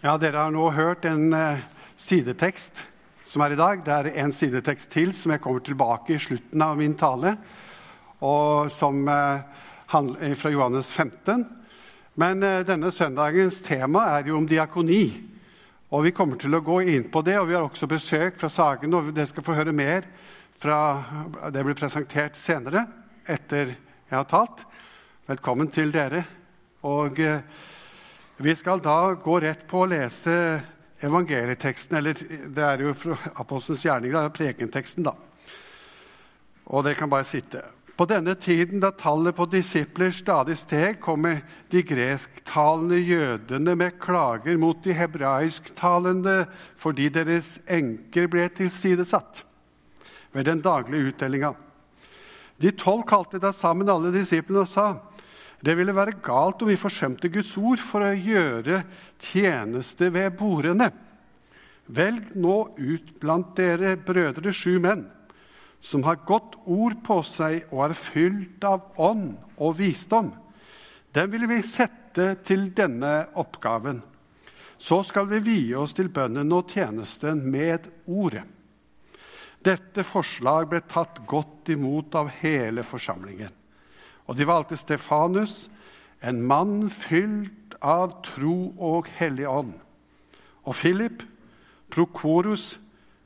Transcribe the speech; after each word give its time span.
Ja, 0.00 0.14
Dere 0.16 0.46
har 0.46 0.52
nå 0.54 0.62
hørt 0.72 1.04
en 1.04 1.26
uh, 1.36 1.58
sidetekst 2.00 2.78
som 3.28 3.42
er 3.44 3.52
i 3.52 3.56
dag. 3.58 3.82
Det 3.84 3.92
er 3.92 4.06
en 4.22 4.30
sidetekst 4.32 4.88
til 4.94 5.10
som 5.12 5.34
jeg 5.34 5.42
kommer 5.44 5.60
tilbake 5.60 6.14
i 6.14 6.22
slutten 6.24 6.62
av 6.64 6.78
min 6.78 6.94
tale, 6.96 7.34
og 8.24 8.70
som 8.72 9.02
uh, 9.04 9.42
handler 9.92 10.38
fra 10.40 10.52
Johannes 10.54 10.88
15. 10.88 11.42
Men 12.16 12.40
uh, 12.40 12.62
denne 12.64 12.88
søndagens 12.96 13.58
tema 13.66 14.06
er 14.14 14.30
jo 14.30 14.38
om 14.38 14.46
diakoni. 14.48 15.02
Og 15.92 16.06
Vi 16.06 16.14
kommer 16.16 16.40
til 16.40 16.56
å 16.56 16.62
gå 16.64 16.78
inn 16.94 17.10
på 17.12 17.20
det, 17.26 17.34
og 17.36 17.50
vi 17.50 17.58
har 17.58 17.66
også 17.66 17.88
besøk 17.90 18.38
fra 18.40 18.48
Sagen. 18.48 18.96
og 18.96 19.10
Dere 19.12 19.28
skal 19.28 19.44
få 19.44 19.58
høre 19.58 19.74
mer 19.76 20.08
fra 20.56 20.78
det 21.52 21.66
blir 21.66 21.76
presentert 21.76 22.40
senere 22.40 22.86
etter 23.28 23.74
jeg 23.74 24.16
har 24.16 24.24
talt. 24.32 24.64
Velkommen 25.28 25.68
til 25.68 25.92
dere. 25.92 26.24
Og 26.88 27.20
eh, 27.20 27.44
vi 28.42 28.56
skal 28.56 28.80
da 28.80 29.14
gå 29.20 29.40
rett 29.40 29.66
på 29.68 29.82
å 29.82 29.88
lese 29.90 30.34
evangelieteksten, 31.04 31.96
eller 31.98 32.16
det 32.48 32.64
er 32.64 32.84
jo 32.84 32.94
fra 32.96 33.18
Apostelens 33.40 33.84
gjerninger, 33.84 34.16
er 34.16 34.32
prekenteksten, 34.32 35.04
da. 35.04 35.12
Og 36.70 36.84
dere 36.86 36.96
kan 36.96 37.10
bare 37.12 37.28
sitte. 37.28 37.62
På 38.00 38.06
denne 38.08 38.32
tiden, 38.40 38.80
da 38.80 38.94
tallet 38.96 39.36
på 39.36 39.44
disipler 39.52 40.12
stadig 40.16 40.56
steg, 40.56 41.02
kommer 41.04 41.42
de 41.68 41.82
gresktalende 41.84 42.96
jødene 42.96 43.74
med 43.76 43.98
klager 44.00 44.56
mot 44.56 44.78
de 44.84 44.94
hebraisktalende 44.96 46.46
fordi 46.80 47.10
deres 47.12 47.58
enker 47.68 48.30
ble 48.32 48.46
tilsidesatt 48.56 49.42
ved 50.32 50.48
den 50.48 50.62
daglige 50.64 51.12
utdelinga. 51.12 51.52
De 52.60 52.72
tolv 52.72 53.04
kalte 53.08 53.40
da 53.42 53.52
sammen 53.52 53.92
alle 53.92 54.14
disiplene 54.16 54.64
og 54.64 54.72
sa:" 54.72 54.94
Det 55.60 55.76
ville 55.76 55.94
være 55.94 56.18
galt 56.24 56.62
om 56.64 56.70
vi 56.70 56.80
forsømte 56.80 57.28
Guds 57.32 57.52
ord 57.60 57.80
for 57.84 58.04
å 58.04 58.16
gjøre 58.16 58.82
tjeneste 59.20 60.08
ved 60.12 60.32
bordene. 60.38 60.88
Velg 61.90 62.36
nå 62.38 62.58
ut 62.78 63.16
blant 63.20 63.52
dere 63.58 63.96
brødre 64.00 64.54
sju 64.54 64.78
menn 64.80 65.04
som 65.80 66.04
har 66.04 66.20
godt 66.28 66.58
ord 66.68 66.98
på 67.04 67.18
seg 67.24 67.64
og 67.72 67.86
er 67.88 67.96
fylt 67.96 68.64
av 68.68 69.00
ånd 69.00 69.32
og 69.56 69.78
visdom. 69.80 70.30
Dem 71.12 71.32
vil 71.32 71.48
vi 71.50 71.62
sette 71.66 72.34
til 72.46 72.68
denne 72.76 73.30
oppgaven. 73.40 74.02
Så 74.80 75.02
skal 75.08 75.28
vi 75.28 75.42
vie 75.44 75.76
oss 75.76 75.96
til 75.96 76.08
bønnen 76.12 76.52
og 76.56 76.70
tjenesten 76.72 77.42
med 77.52 77.88
ordet. 78.06 78.44
Dette 79.60 80.04
forslag 80.08 80.70
ble 80.70 80.80
tatt 80.88 81.20
godt 81.28 81.68
imot 81.72 82.14
av 82.16 82.30
hele 82.40 82.84
forsamlingen. 82.86 83.52
Og 84.26 84.36
de 84.38 84.46
valgte 84.46 84.76
Stefanus, 84.76 85.70
en 86.22 86.42
mann 86.42 86.90
fylt 86.90 87.76
av 87.80 88.18
tro 88.24 88.72
og 88.76 89.08
hellig 89.16 89.48
ånd. 89.48 89.72
Og 90.68 90.74
Philip, 90.76 91.22
Prokorus, 91.90 92.80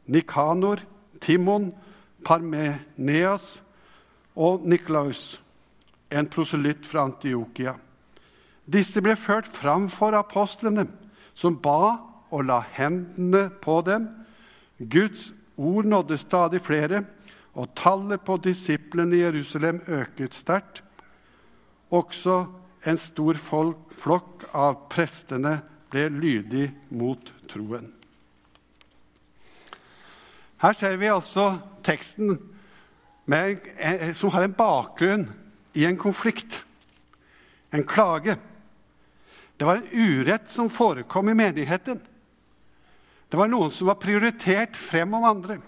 Nikanor, 0.07 0.81
Timon, 1.21 1.73
Parmeneas 2.25 3.61
og 4.37 4.65
Niklaus, 4.67 5.41
en 6.11 6.29
proselytt 6.31 6.87
fra 6.87 7.05
Antiokia. 7.09 7.75
Disse 8.65 9.03
ble 9.05 9.17
ført 9.17 9.51
fram 9.53 9.89
for 9.93 10.17
apostlene, 10.17 10.87
som 11.35 11.59
ba 11.61 11.99
og 12.31 12.47
la 12.49 12.61
hendene 12.77 13.49
på 13.63 13.81
dem. 13.87 14.09
Guds 14.79 15.33
ord 15.57 15.85
nådde 15.85 16.19
stadig 16.19 16.63
flere, 16.65 17.05
og 17.55 17.75
tallet 17.77 18.21
på 18.27 18.37
disiplene 18.43 19.17
i 19.17 19.23
Jerusalem 19.23 19.83
øket 19.87 20.35
sterkt. 20.35 20.84
Også 21.95 22.45
en 22.85 22.99
stor 23.01 23.39
folk, 23.39 23.93
flokk 23.95 24.49
av 24.53 24.89
prestene 24.93 25.61
ble 25.93 26.09
lydig 26.11 26.69
mot 26.91 27.31
troen. 27.51 27.87
Her 30.65 30.77
ser 30.79 30.97
vi 30.99 31.13
altså 31.13 31.53
teksten 31.85 32.39
med, 33.31 33.63
som 34.17 34.33
har 34.35 34.47
en 34.47 34.57
bakgrunn 34.57 35.29
i 35.77 35.85
en 35.87 35.99
konflikt, 36.01 36.63
en 37.75 37.87
klage. 37.87 38.37
Det 39.59 39.69
var 39.69 39.81
en 39.81 39.93
urett 39.93 40.51
som 40.51 40.71
forekom 40.73 41.31
i 41.31 41.37
menigheten. 41.39 42.01
Det 43.29 43.39
var 43.39 43.51
noen 43.51 43.73
som 43.75 43.89
var 43.91 44.01
prioritert 44.03 44.77
frem 44.79 45.15
om 45.17 45.27
andre. 45.27 45.59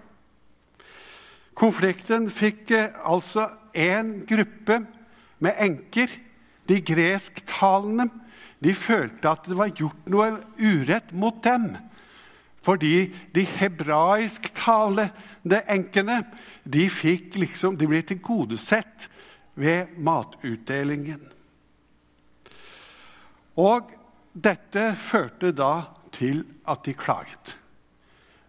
Konflikten 1.56 2.28
fikk 2.30 2.70
eh, 2.76 2.92
altså 3.08 3.48
én 3.72 4.18
gruppe 4.28 4.82
med 5.42 5.54
enker. 5.62 6.10
De 6.66 6.80
gresktalende 6.82 8.08
de 8.64 8.72
følte 8.74 9.30
at 9.30 9.48
det 9.48 9.58
var 9.58 9.76
gjort 9.76 10.08
noe 10.10 10.40
urett 10.58 11.12
mot 11.14 11.42
dem. 11.44 11.76
Fordi 12.66 13.14
de 13.34 13.44
hebraisktalende 13.46 15.60
enkene 15.70 16.24
de, 16.64 16.90
liksom, 17.36 17.76
de 17.78 17.86
ble 17.86 18.02
tilgodesett 18.02 19.08
ved 19.54 19.86
matutdelingen. 20.02 21.36
Og 23.56 23.92
dette 24.32 24.96
førte 25.00 25.52
da 25.56 25.84
til 26.16 26.44
at 26.68 26.84
de 26.84 26.92
klaget. 26.96 27.56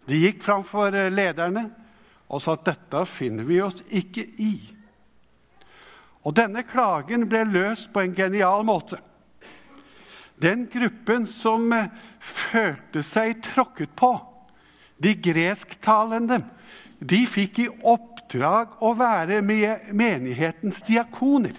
De 0.08 0.18
gikk 0.24 0.42
framfor 0.44 0.92
lederne 1.12 1.70
og 2.28 2.42
sa 2.44 2.52
at 2.58 2.66
dette 2.68 3.06
finner 3.12 3.47
vi 3.47 3.62
oss 3.64 3.80
ikke 3.96 4.26
i. 4.44 4.77
Og 6.28 6.36
denne 6.36 6.66
klagen 6.68 7.24
ble 7.32 7.46
løst 7.48 7.88
på 7.94 8.04
en 8.04 8.16
genial 8.16 8.66
måte. 8.68 9.00
Den 10.38 10.66
gruppen 10.70 11.24
som 11.30 11.72
eh, 11.74 11.88
følte 12.20 13.02
seg 13.06 13.40
tråkket 13.46 13.96
på, 13.98 14.12
de 15.02 15.14
gresktalende, 15.24 16.42
de 17.00 17.22
fikk 17.30 17.62
i 17.64 17.70
oppdrag 17.70 18.82
å 18.84 18.92
være 18.98 19.40
menighetens 19.46 20.82
diakoner. 20.86 21.56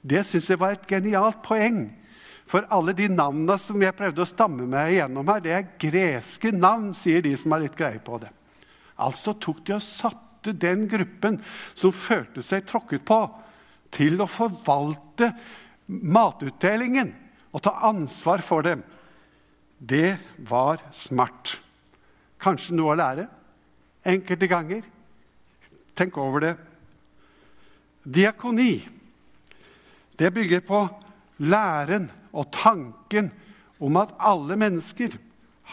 Det 0.00 0.24
syns 0.26 0.48
jeg 0.50 0.60
var 0.60 0.74
et 0.74 0.88
genialt 0.88 1.40
poeng. 1.44 1.86
For 2.48 2.64
alle 2.72 2.94
de 2.96 3.10
navnene 3.12 3.58
som 3.60 3.82
jeg 3.82 3.96
prøvde 3.96 4.24
å 4.24 4.28
stamme 4.28 4.64
meg 4.68 4.94
igjennom 4.94 5.28
her, 5.28 5.42
det 5.44 5.52
er 5.52 5.72
greske 5.80 6.52
navn, 6.54 6.94
sier 6.96 7.20
de 7.24 7.34
som 7.36 7.52
har 7.52 7.62
litt 7.62 7.76
greie 7.76 8.00
på 8.00 8.20
det. 8.22 8.30
Altså 9.04 9.36
tok 9.36 9.60
de 9.68 9.76
og 9.76 9.84
satte 9.84 10.54
den 10.56 10.86
gruppen 10.88 11.36
som 11.76 11.92
følte 11.92 12.42
seg 12.44 12.64
tråkket 12.68 13.04
på, 13.06 13.20
til 13.94 14.20
å 14.20 14.28
forvalte 14.30 15.32
matutdelingen 15.86 17.14
og 17.52 17.64
ta 17.64 17.74
ansvar 17.88 18.44
for 18.44 18.66
dem. 18.66 18.82
Det 19.78 20.18
var 20.48 20.82
smart. 20.92 21.56
Kanskje 22.38 22.76
noe 22.76 22.94
å 22.94 22.98
lære 22.98 23.26
enkelte 24.08 24.48
ganger. 24.50 24.82
Tenk 25.98 26.18
over 26.20 26.44
det. 26.44 26.54
Diakoni 28.08 28.72
det 30.18 30.32
bygger 30.34 30.64
på 30.66 30.80
læren 31.46 32.08
og 32.32 32.48
tanken 32.50 33.30
om 33.78 33.96
at 34.00 34.16
alle 34.18 34.56
mennesker 34.58 35.14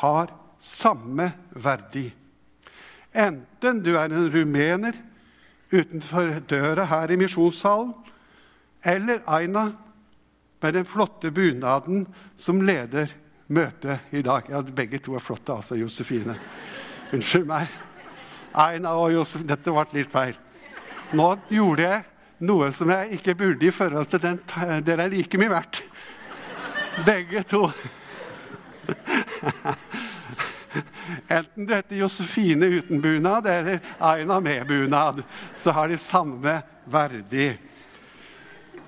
har 0.01 0.29
samme 0.61 1.31
verdi. 1.49 2.11
Enten 3.15 3.81
du 3.81 3.95
er 3.95 4.11
en 4.11 4.29
rumener 4.29 4.97
utenfor 5.71 6.39
døra 6.49 6.85
her 6.91 7.11
i 7.11 7.17
misjonssalen, 7.19 7.93
eller 8.85 9.23
Aina 9.25 9.71
med 10.61 10.73
den 10.73 10.85
flotte 10.85 11.31
bunaden 11.31 12.05
som 12.35 12.61
leder 12.65 13.11
møtet 13.47 14.13
i 14.13 14.21
dag. 14.25 14.47
Ja, 14.49 14.61
begge 14.61 14.99
to 14.99 15.13
er 15.15 15.21
flotte, 15.21 15.53
altså. 15.53 15.77
Josefine. 15.77 16.37
Unnskyld 17.13 17.45
meg. 17.49 17.69
Aina 18.55 18.95
og 18.97 19.13
Josef, 19.13 19.43
Dette 19.45 19.73
ble 19.73 19.85
litt 19.93 20.11
feil. 20.13 20.37
Nå 21.13 21.27
gjorde 21.51 21.85
jeg 21.85 22.03
noe 22.49 22.71
som 22.73 22.89
jeg 22.91 23.19
ikke 23.19 23.35
burde 23.37 23.67
i 23.67 23.73
forhold 23.73 24.09
til 24.11 24.23
den 24.23 24.39
Dere 24.85 25.05
er 25.05 25.13
like 25.13 25.37
mye 25.37 25.53
verdt. 25.53 25.83
Begge 27.05 27.43
to. 27.51 27.67
Enten 31.27 31.65
du 31.65 31.73
heter 31.75 31.95
Josefine 31.95 32.65
uten 32.65 33.01
bunad 33.01 33.47
eller 33.47 33.79
Aina 33.99 34.39
med 34.39 34.67
bunad, 34.67 35.23
så 35.55 35.71
har 35.71 35.87
de 35.87 35.97
samme 35.97 36.61
verdig. 36.85 37.57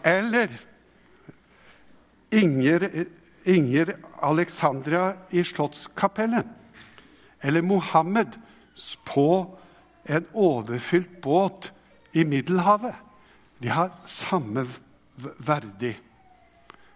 Eller 0.04 0.50
Inger, 2.30 2.90
Inger 3.44 3.96
Alexandra 4.22 5.14
i 5.30 5.44
Slottskapellet. 5.44 6.46
Eller 7.42 7.62
Mohammed 7.62 8.36
på 9.06 9.58
en 10.04 10.26
overfylt 10.34 11.22
båt 11.22 11.72
i 12.12 12.24
Middelhavet. 12.24 12.96
De 13.60 13.68
har 13.68 13.92
samme 14.06 14.66
verdig. 15.38 15.98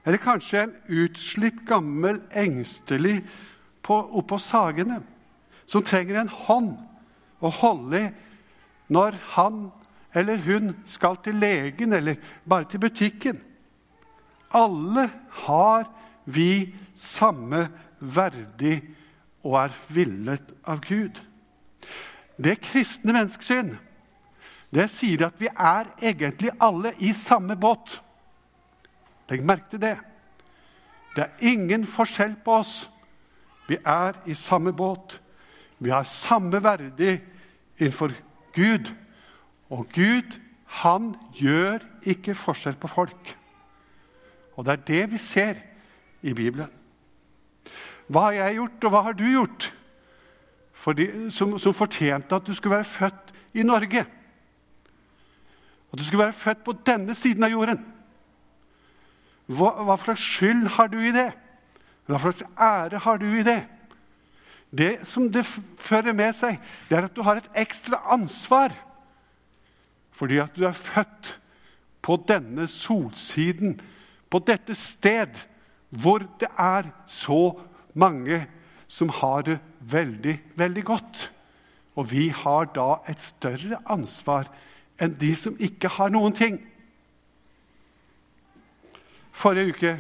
Eller 0.04 0.18
kanskje 0.18 0.64
en 0.64 0.76
utslitt, 0.88 1.62
gammel, 1.68 2.22
engstelig 2.34 3.22
oppå 3.90 4.38
Sagene, 4.40 5.02
som 5.66 5.84
trenger 5.84 6.22
en 6.22 6.34
hånd 6.46 6.74
å 7.42 7.50
holde 7.62 8.02
i 8.06 8.10
når 8.92 9.16
han 9.38 9.70
eller 10.14 10.42
hun 10.44 10.74
skal 10.86 11.16
til 11.24 11.38
legen 11.40 11.94
eller 11.96 12.20
bare 12.44 12.68
til 12.68 12.82
butikken. 12.84 13.38
Alle 14.52 15.08
har 15.46 15.86
vi 16.26 16.74
samme 16.96 17.70
verdig 18.00 18.82
og 19.48 19.56
er 19.62 19.78
villet 19.88 20.52
av 20.68 20.84
Gud. 20.84 21.16
Det 22.36 22.60
kristne 22.60 23.16
menneskesyn 23.16 23.78
det 24.72 24.88
sier 24.94 25.26
at 25.28 25.40
vi 25.40 25.50
er 25.52 25.90
egentlig 26.00 26.52
alle 26.64 26.94
i 27.04 27.12
samme 27.16 27.58
båt. 27.60 27.98
Legg 29.28 29.44
merke 29.44 29.74
til 29.74 29.82
det. 29.84 29.98
Det 31.16 31.26
er 31.26 31.50
ingen 31.52 31.84
forskjell 31.88 32.38
på 32.46 32.62
oss. 32.62 32.76
Vi 33.72 33.78
er 33.86 34.18
i 34.28 34.34
samme 34.36 34.74
båt. 34.76 35.22
Vi 35.80 35.90
har 35.90 36.04
samme 36.04 36.60
verdig 36.64 37.22
innenfor 37.78 38.12
Gud. 38.54 38.92
Og 39.70 39.88
Gud, 39.96 40.40
han 40.66 41.14
gjør 41.34 41.80
ikke 42.04 42.36
forskjell 42.36 42.76
på 42.76 42.90
folk. 42.92 43.38
Og 44.60 44.66
det 44.66 44.74
er 44.74 44.88
det 44.88 45.12
vi 45.12 45.18
ser 45.18 45.62
i 46.22 46.34
Bibelen. 46.34 46.68
Hva 48.12 48.28
har 48.28 48.32
jeg 48.32 48.58
gjort, 48.60 48.84
og 48.84 48.92
hva 48.92 49.02
har 49.06 49.16
du 49.16 49.24
gjort 49.30 49.70
de, 50.98 51.06
som, 51.32 51.54
som 51.60 51.74
fortjente 51.78 52.36
at 52.36 52.48
du 52.48 52.52
skulle 52.58 52.76
være 52.76 52.92
født 52.92 53.32
i 53.54 53.64
Norge? 53.64 54.04
At 55.92 56.00
du 56.00 56.04
skulle 56.04 56.26
være 56.26 56.42
født 56.44 56.66
på 56.66 56.76
denne 56.86 57.16
siden 57.16 57.48
av 57.48 57.56
jorden? 57.56 57.86
Hva, 59.48 59.72
hva 59.88 59.96
slags 60.04 60.28
skyld 60.36 60.68
har 60.76 60.92
du 60.92 61.00
i 61.00 61.16
det? 61.16 61.30
Hva 62.10 62.20
slags 62.20 62.44
ære 62.58 63.02
har 63.06 63.22
du 63.22 63.28
i 63.30 63.46
det? 63.46 63.62
Det 64.72 64.94
som 65.12 65.28
det 65.32 65.44
fører 65.46 66.16
med 66.16 66.34
seg, 66.40 66.60
det 66.90 66.98
er 66.98 67.10
at 67.10 67.16
du 67.16 67.24
har 67.28 67.42
et 67.42 67.50
ekstra 67.60 68.00
ansvar. 68.14 68.74
Fordi 70.16 70.40
at 70.40 70.56
du 70.56 70.64
er 70.68 70.78
født 70.78 71.36
på 72.02 72.18
denne 72.28 72.68
solsiden, 72.72 73.80
på 74.32 74.40
dette 74.48 74.76
sted, 74.80 75.36
hvor 75.92 76.24
det 76.40 76.48
er 76.58 76.88
så 77.08 77.60
mange 77.94 78.46
som 78.88 79.12
har 79.12 79.44
det 79.48 79.60
veldig, 79.80 80.38
veldig 80.56 80.84
godt. 80.88 81.32
Og 81.96 82.12
vi 82.12 82.30
har 82.30 82.72
da 82.76 83.02
et 83.12 83.20
større 83.20 83.82
ansvar 83.92 84.48
enn 85.02 85.18
de 85.20 85.34
som 85.36 85.58
ikke 85.60 85.92
har 85.98 86.14
noen 86.14 86.36
ting. 86.36 86.62
Forrige 89.32 89.76
uke 89.76 89.94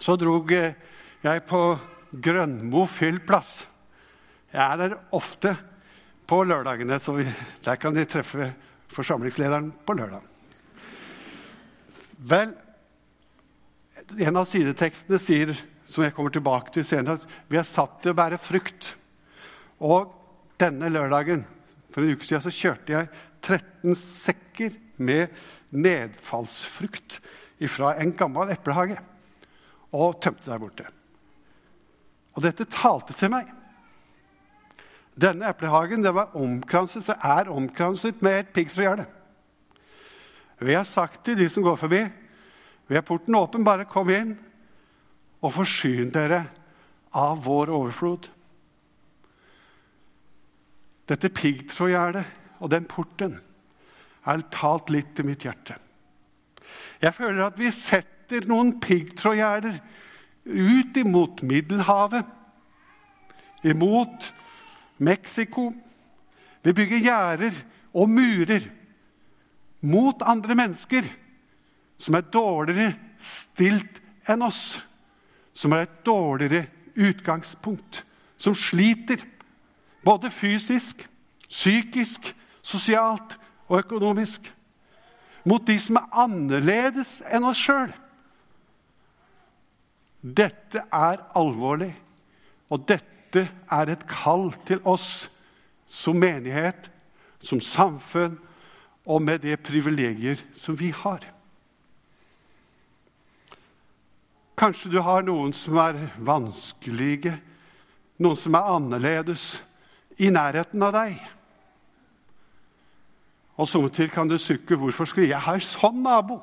så 0.00 0.16
drog 0.20 0.52
jeg 0.52 1.42
på 1.48 1.62
Grønmo 2.22 2.86
fyllplass. 2.88 3.64
Jeg 4.52 4.62
er 4.62 4.80
der 4.80 4.98
ofte 5.16 5.56
på 6.26 6.42
lørdagene, 6.46 6.98
så 7.00 7.16
der 7.64 7.80
kan 7.80 7.94
de 7.94 8.06
treffe 8.08 8.52
forsamlingslederen 8.92 9.72
på 9.86 9.96
lørdag. 9.98 10.22
Vel, 12.16 12.54
en 14.16 14.38
av 14.38 14.46
sidetekstene 14.48 15.20
sier, 15.20 15.52
som 15.86 16.02
jeg 16.02 16.14
kommer 16.16 16.32
tilbake 16.34 16.72
til 16.74 16.86
senere, 16.86 17.20
at 17.20 17.50
vi 17.52 17.60
er 17.60 17.68
satt 17.68 18.00
til 18.02 18.14
å 18.14 18.18
bære 18.18 18.40
frukt. 18.42 18.94
Og 19.84 20.14
denne 20.60 20.88
lørdagen 20.90 21.44
for 21.92 22.02
en 22.02 22.16
uke 22.16 22.26
siden 22.26 22.44
så 22.44 22.54
kjørte 22.54 22.94
jeg 22.94 23.10
13 23.44 23.98
sekker 24.00 24.78
med 24.96 25.34
nedfallsfrukt 25.76 27.20
fra 27.72 27.94
en 28.00 28.12
gammel 28.16 28.50
eplehage 28.52 28.98
og 29.92 30.20
tømte 30.22 30.50
der 30.50 30.60
borte. 30.62 30.86
Og 32.36 32.44
dette 32.44 32.66
talte 32.68 33.14
til 33.16 33.32
meg. 33.32 33.48
Denne 35.16 35.48
eplehagen 35.48 36.04
det 36.04 36.12
var 36.12 36.34
omkranset, 36.36 37.06
det 37.08 37.16
er 37.24 37.48
omkranset 37.52 38.20
med 38.24 38.40
et 38.40 38.52
piggtrådgjerde. 38.52 39.06
Vi 40.60 40.74
har 40.76 40.84
sagt 40.88 41.24
til 41.24 41.38
de 41.38 41.48
som 41.52 41.64
går 41.64 41.76
forbi, 41.80 42.02
vi 42.86 42.94
har 42.94 43.04
porten 43.04 43.34
åpen, 43.34 43.64
bare 43.64 43.88
kom 43.88 44.10
inn 44.12 44.36
og 45.42 45.52
forsyn 45.56 46.12
dere 46.12 46.44
av 47.16 47.40
vår 47.44 47.72
overflod. 47.72 48.28
Dette 51.06 51.30
piggtrådgjerdet 51.32 52.24
og 52.60 52.70
den 52.72 52.86
porten 52.88 53.38
har 54.26 54.44
talt 54.52 54.90
litt 54.90 55.12
til 55.16 55.28
mitt 55.28 55.44
hjerte. 55.46 55.76
Jeg 57.00 57.14
føler 57.14 57.46
at 57.46 57.58
vi 57.60 57.70
setter 57.72 58.15
noen 58.48 58.76
piggtrådgjerder 58.80 59.78
ut 60.46 60.96
imot 60.96 61.42
Middelhavet, 61.42 62.24
imot 63.64 64.34
Mexico. 64.98 65.72
Vi 66.62 66.72
bygger 66.72 66.98
gjerder 66.98 67.52
og 67.94 68.10
murer 68.10 68.66
mot 69.80 70.22
andre 70.22 70.54
mennesker 70.54 71.08
som 71.98 72.14
er 72.14 72.28
dårligere 72.32 72.94
stilt 73.18 74.00
enn 74.28 74.42
oss, 74.44 74.78
som 75.56 75.72
har 75.72 75.86
et 75.86 76.02
dårligere 76.06 76.66
utgangspunkt, 76.96 78.02
som 78.36 78.54
sliter 78.54 79.22
både 80.04 80.30
fysisk, 80.30 81.06
psykisk, 81.48 82.34
sosialt 82.62 83.38
og 83.68 83.78
økonomisk. 83.78 84.52
Mot 85.46 85.62
de 85.66 85.78
som 85.78 86.00
er 86.00 86.10
annerledes 86.24 87.20
enn 87.30 87.46
oss 87.46 87.60
sjøl. 87.62 87.92
Dette 90.26 90.82
er 90.90 91.20
alvorlig, 91.38 91.92
og 92.70 92.82
dette 92.88 93.46
er 93.70 93.92
et 93.92 94.02
kall 94.10 94.48
til 94.66 94.80
oss 94.88 95.28
som 95.86 96.18
menighet, 96.18 96.90
som 97.38 97.60
samfunn 97.62 98.38
og 99.06 99.22
med 99.22 99.44
de 99.44 99.54
privilegier 99.56 100.40
som 100.58 100.74
vi 100.78 100.90
har. 100.90 101.22
Kanskje 104.56 104.90
du 104.90 104.98
har 105.04 105.22
noen 105.22 105.52
som 105.54 105.78
er 105.78 106.00
vanskelige, 106.18 107.36
noen 108.18 108.40
som 108.40 108.56
er 108.56 108.72
annerledes, 108.72 109.62
i 110.16 110.30
nærheten 110.32 110.80
av 110.82 110.94
deg. 110.96 111.18
Og 113.60 113.68
Sommertid 113.68 114.08
kan 114.08 114.28
du 114.28 114.38
sukke 114.38 114.76
'Hvorfor 114.76 115.04
skulle 115.04 115.28
jeg 115.28 115.40
ha 115.40 115.54
en 115.54 115.60
sånn 115.60 116.02
nabo?' 116.02 116.42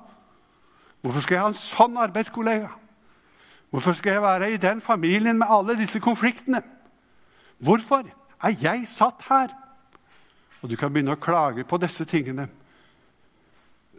'Hvorfor 1.01 1.21
skal 1.21 1.35
jeg 1.35 1.41
ha 1.41 1.47
en 1.47 1.53
sånn 1.53 1.97
arbeidskollega?' 1.97 2.82
Hvorfor 3.73 3.95
skal 3.97 4.11
jeg 4.11 4.21
være 4.21 4.51
i 4.53 4.57
den 4.57 4.81
familien 4.81 5.37
med 5.37 5.47
alle 5.49 5.73
disse 5.77 5.99
konfliktene? 5.99 6.61
Hvorfor 7.57 8.05
er 8.43 8.53
jeg 8.61 8.85
satt 8.87 9.25
her? 9.29 9.47
Og 10.61 10.69
du 10.69 10.75
kan 10.77 10.93
begynne 10.93 11.15
å 11.15 11.21
klage 11.21 11.65
på 11.65 11.79
disse 11.81 12.05
tingene. 12.05 12.45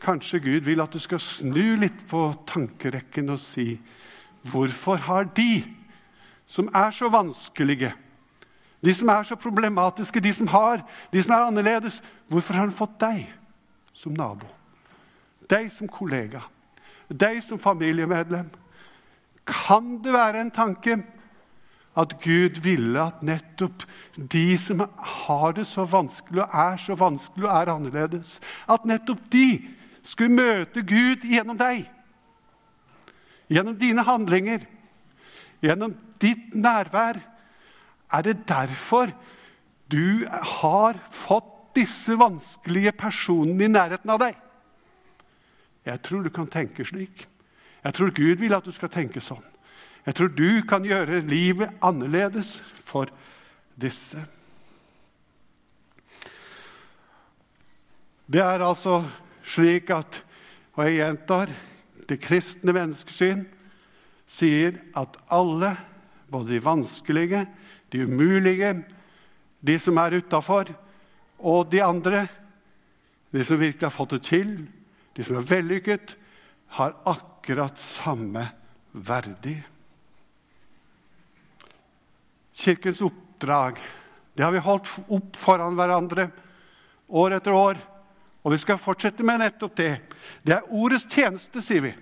Kanskje 0.05 0.39
Gud 0.39 0.63
vil 0.69 0.85
at 0.85 0.95
du 0.95 1.01
skal 1.03 1.19
snu 1.19 1.75
litt 1.81 2.07
på 2.07 2.23
tankerekken 2.47 3.35
og 3.35 3.43
si 3.43 3.75
Hvorfor 4.47 5.03
har 5.09 5.27
de 5.35 5.65
som 6.47 6.69
er 6.71 6.91
så 6.95 7.09
vanskelige, 7.09 7.95
de 8.85 8.95
som 8.95 9.09
er 9.09 9.23
så 9.25 9.35
problematiske, 9.35 10.21
de 10.21 10.35
som 10.37 10.47
har, 10.53 10.85
de 11.11 11.23
som 11.23 11.33
er 11.33 11.47
annerledes 11.49 12.03
Hvorfor 12.29 12.55
har 12.55 12.69
han 12.69 12.79
fått 12.79 13.01
deg 13.01 13.25
som 13.93 14.15
nabo? 14.15 14.47
Deg 15.51 15.73
som 15.73 15.91
kollega? 15.91 16.47
Deg 17.11 17.43
som 17.43 17.59
familiemedlem? 17.59 18.53
Kan 19.45 19.99
det 20.05 20.13
være 20.15 20.41
en 20.41 20.55
tanke 20.55 20.99
at 21.95 22.17
Gud 22.23 22.59
ville 22.65 22.99
at 23.01 23.23
nettopp 23.23 23.85
de 24.33 24.59
som 24.59 24.83
har 24.83 25.55
det 25.55 25.67
så 25.71 25.85
vanskelig 25.87 26.43
og 26.43 26.57
er 26.65 26.79
så 26.83 26.97
vanskelig 26.99 27.47
og 27.47 27.55
er 27.55 27.73
annerledes, 27.75 28.39
at 28.67 28.87
nettopp 28.89 29.21
de 29.33 29.47
skulle 30.03 30.35
møte 30.35 30.83
Gud 30.83 31.23
gjennom 31.23 31.59
deg? 31.61 31.85
Gjennom 33.53 33.77
dine 33.79 34.03
handlinger, 34.07 34.65
gjennom 35.63 35.95
ditt 36.23 36.55
nærvær. 36.57 37.21
Er 38.15 38.23
det 38.23 38.43
derfor 38.49 39.13
du 39.93 40.27
har 40.61 40.99
fått 41.13 41.53
disse 41.77 42.17
vanskelige 42.19 42.95
personene 42.97 43.67
i 43.67 43.71
nærheten 43.71 44.11
av 44.11 44.21
deg? 44.23 44.41
Jeg 45.85 46.01
tror 46.03 46.25
du 46.25 46.31
kan 46.33 46.49
tenke 46.49 46.87
slik. 46.87 47.27
Jeg 47.85 47.95
tror 47.95 48.15
Gud 48.17 48.41
vil 48.41 48.55
at 48.57 48.65
du 48.65 48.73
skal 48.73 48.93
tenke 48.93 49.21
sånn. 49.21 49.43
Jeg 50.05 50.17
tror 50.17 50.33
du 50.37 50.63
kan 50.69 50.85
gjøre 50.85 51.23
livet 51.25 51.77
annerledes 51.85 52.57
for 52.85 53.11
disse. 53.81 54.21
Det 58.25 58.41
er 58.41 58.65
altså 58.65 59.03
slik 59.45 59.93
at, 59.93 60.23
og 60.77 60.87
jeg 60.87 60.99
gjentar, 61.01 61.53
det 62.09 62.21
kristne 62.21 62.73
menneskesyn 62.77 63.45
sier 64.29 64.81
at 64.97 65.17
alle, 65.33 65.75
både 66.29 66.55
de 66.55 66.65
vanskelige, 66.65 67.45
de 67.93 68.05
umulige, 68.05 68.75
de 69.61 69.77
som 69.81 70.01
er 70.01 70.19
utafor, 70.21 70.73
og 71.39 71.71
de 71.73 71.83
andre, 71.85 72.27
de 73.33 73.45
som 73.45 73.61
virkelig 73.61 73.87
har 73.87 73.95
fått 73.95 74.17
det 74.17 74.23
til, 74.29 74.53
de 75.17 75.25
som 75.25 75.37
er 75.39 75.49
vellykket, 75.49 76.17
har 76.75 76.97
akkurat 77.07 77.79
samme 77.79 78.49
verdi. 78.93 79.57
Kirkens 82.55 83.03
oppdrag 83.03 83.79
det 84.35 84.43
har 84.43 84.53
vi 84.53 84.63
holdt 84.63 84.89
opp 85.15 85.37
foran 85.39 85.77
hverandre 85.79 86.29
år 87.07 87.37
etter 87.37 87.55
år. 87.55 87.79
Og 88.45 88.53
vi 88.53 88.59
skal 88.61 88.81
fortsette 88.83 89.25
med 89.25 89.41
nettopp 89.41 89.77
det. 89.79 89.93
Det 90.43 90.57
er 90.57 90.73
ordets 90.75 91.07
tjeneste, 91.09 91.63
sier 91.63 91.85
vi. 91.87 91.93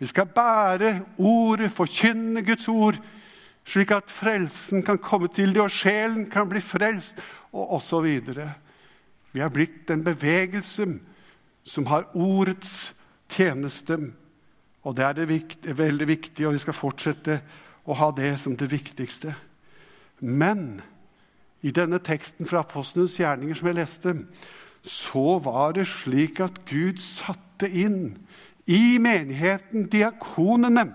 Vi 0.00 0.08
skal 0.10 0.32
bære 0.32 0.94
ordet, 1.20 1.70
forkynne 1.76 2.42
Guds 2.42 2.64
ord, 2.72 2.96
slik 3.68 3.92
at 3.94 4.10
frelsen 4.10 4.82
kan 4.82 4.98
komme 4.98 5.28
til 5.30 5.52
dem, 5.54 5.68
og 5.68 5.70
sjelen 5.70 6.24
kan 6.32 6.48
bli 6.50 6.58
frelst, 6.64 7.20
og 7.52 7.76
osv. 7.76 8.08
Vi 9.32 9.44
har 9.44 9.52
blitt 9.52 9.92
en 9.92 10.02
bevegelse 10.02 10.88
som 11.68 11.86
har 11.92 12.08
ordets 12.16 12.90
tjeneste. 13.32 13.98
Og 14.82 14.96
det 14.96 15.04
er, 15.04 15.12
det 15.12 15.28
viktig, 15.28 15.68
er 15.70 15.78
veldig 15.78 16.08
viktig, 16.08 16.46
og 16.46 16.56
vi 16.56 16.62
skal 16.62 16.76
fortsette 16.76 17.40
å 17.84 17.96
ha 17.98 18.10
det 18.14 18.34
som 18.42 18.56
det 18.58 18.70
viktigste. 18.72 19.34
Men 20.20 20.80
i 21.62 21.70
denne 21.74 21.98
teksten 22.02 22.46
fra 22.46 22.62
Apostlenes 22.62 23.18
gjerninger 23.18 23.58
som 23.58 23.70
jeg 23.70 23.78
leste, 23.78 24.14
så 24.82 25.38
var 25.42 25.76
det 25.76 25.86
slik 25.86 26.40
at 26.42 26.64
Gud 26.66 26.98
satte 27.02 27.68
inn 27.70 28.16
i 28.66 28.98
menigheten 29.02 29.86
diakonene 29.90 30.88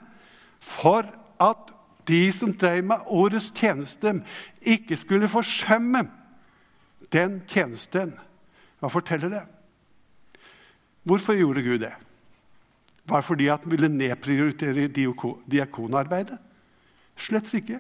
for 0.63 1.08
at 1.44 1.72
de 2.08 2.32
som 2.36 2.53
drev 2.56 2.86
med 2.88 3.08
årets 3.12 3.51
tjeneste, 3.56 4.13
ikke 4.62 4.98
skulle 4.98 5.27
forsømme 5.27 6.06
den 7.12 7.41
tjenesten. 7.48 8.13
Hva 8.79 8.91
forteller 8.91 9.32
det? 9.32 9.44
Hvorfor 11.08 11.36
gjorde 11.36 11.63
Gud 11.63 11.79
det? 11.84 11.94
Var 13.08 13.22
fordi 13.22 13.48
fordi 13.48 13.48
han 13.48 13.72
ville 13.72 13.90
nedprioritere 13.90 14.88
diakonarbeidet? 15.48 16.38
Slett 17.18 17.54
ikke. 17.54 17.80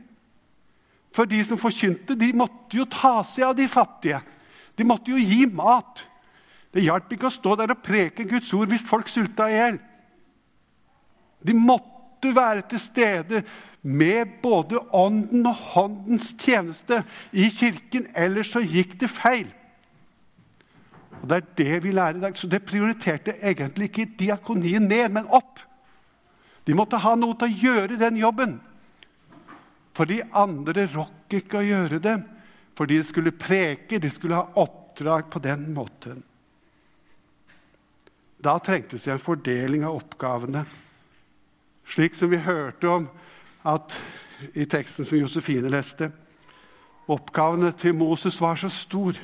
For 1.15 1.25
de 1.25 1.43
som 1.45 1.59
forkynte, 1.59 2.15
de 2.15 2.31
måtte 2.33 2.77
jo 2.77 2.85
ta 2.85 3.23
seg 3.27 3.49
av 3.49 3.55
de 3.57 3.67
fattige. 3.67 4.21
De 4.77 4.85
måtte 4.85 5.11
jo 5.11 5.17
gi 5.17 5.45
mat. 5.49 6.03
Det 6.71 6.83
hjalp 6.85 7.11
ikke 7.13 7.29
å 7.29 7.33
stå 7.33 7.55
der 7.57 7.73
og 7.73 7.83
preke 7.83 8.27
Guds 8.27 8.51
ord 8.53 8.69
hvis 8.71 8.85
folk 8.85 9.09
sulta 9.09 9.47
i 9.49 9.57
hjel. 9.57 9.79
De 11.43 11.55
måtte 11.57 12.33
være 12.35 12.65
til 12.69 12.81
stede 12.81 13.43
med 13.81 14.39
både 14.43 14.79
ånden 14.95 15.45
og 15.47 15.61
håndens 15.73 16.33
tjeneste 16.41 17.03
i 17.31 17.47
kirken, 17.53 18.09
ellers 18.15 18.51
så 18.53 18.61
gikk 18.61 18.97
det 19.01 19.09
feil. 19.09 19.47
Og 21.21 21.29
Det 21.29 21.37
er 21.37 21.49
det 21.57 21.83
vi 21.83 21.91
lærer 21.91 22.17
i 22.17 22.19
dag. 22.19 22.37
Så 22.37 22.47
det 22.47 22.65
prioriterte 22.65 23.35
egentlig 23.41 23.89
ikke 23.89 24.11
diakonien 24.19 24.87
ned, 24.87 25.09
men 25.09 25.27
opp. 25.27 25.59
De 26.67 26.75
måtte 26.75 26.99
ha 26.99 27.15
noe 27.15 27.35
til 27.39 27.47
å 27.47 27.59
gjøre 27.63 27.99
den 27.99 28.17
jobben. 28.19 28.57
For 29.95 30.05
de 30.05 30.21
andre 30.35 30.85
rokk 30.93 31.33
ikke 31.39 31.61
å 31.61 31.65
gjøre 31.65 31.99
det, 32.03 32.17
fordi 32.77 32.99
de 32.99 33.07
skulle 33.07 33.33
preke, 33.33 33.99
de 33.99 34.09
skulle 34.13 34.37
ha 34.37 34.61
oppdrag 34.61 35.29
på 35.33 35.41
den 35.41 35.71
måten. 35.73 36.21
Da 38.43 38.59
trengtes 38.61 39.07
det 39.07 39.15
en 39.15 39.23
fordeling 39.23 39.87
av 39.87 39.97
oppgavene, 39.97 40.65
slik 41.87 42.13
som 42.15 42.29
vi 42.29 42.43
hørte 42.43 42.91
om 42.91 43.07
at 43.65 43.95
i 44.53 44.67
teksten 44.69 45.07
som 45.07 45.17
Josefine 45.17 45.71
leste. 45.73 46.11
Oppgavene 47.09 47.71
til 47.79 47.95
Moses 47.97 48.37
var 48.41 48.59
så 48.59 48.69
stor 48.69 49.17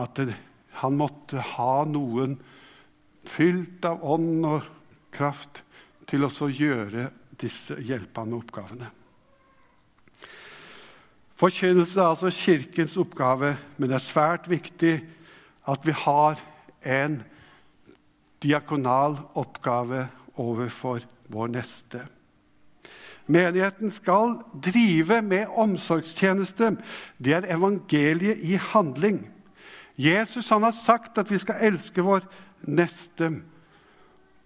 at 0.00 0.16
det, 0.16 0.34
han 0.80 0.96
måtte 0.96 1.42
ha 1.56 1.84
noen 1.88 2.38
fylt 3.28 3.84
av 3.84 4.04
ånd 4.04 4.46
og 4.48 4.68
kraft 5.12 5.62
til 6.08 6.24
å 6.26 6.48
gjøre 6.48 7.10
disse 7.40 7.76
hjelpende 7.84 8.38
oppgavene. 8.40 8.88
Forkynnelse 11.40 11.96
er 12.00 12.10
altså 12.10 12.30
Kirkens 12.34 12.98
oppgave, 13.00 13.54
men 13.78 13.88
det 13.88 13.96
er 13.96 14.04
svært 14.04 14.48
viktig 14.50 14.98
at 15.70 15.86
vi 15.88 15.94
har 15.96 16.40
en 16.84 17.20
diakonal 18.44 19.16
oppgave 19.40 20.06
overfor 20.40 21.04
vår 21.32 21.52
neste. 21.54 22.02
Menigheten 23.30 23.92
skal 23.94 24.40
drive 24.64 25.20
med 25.22 25.52
omsorgstjeneste. 25.54 26.74
Det 27.18 27.36
er 27.36 27.48
evangeliet 27.54 28.42
i 28.42 28.56
handling. 28.72 29.22
Jesus 29.96 30.48
han 30.48 30.62
har 30.62 30.76
sagt 30.76 31.18
at 31.18 31.30
vi 31.30 31.38
skal 31.38 31.62
elske 31.70 32.02
vår 32.04 32.26
neste. 32.66 33.32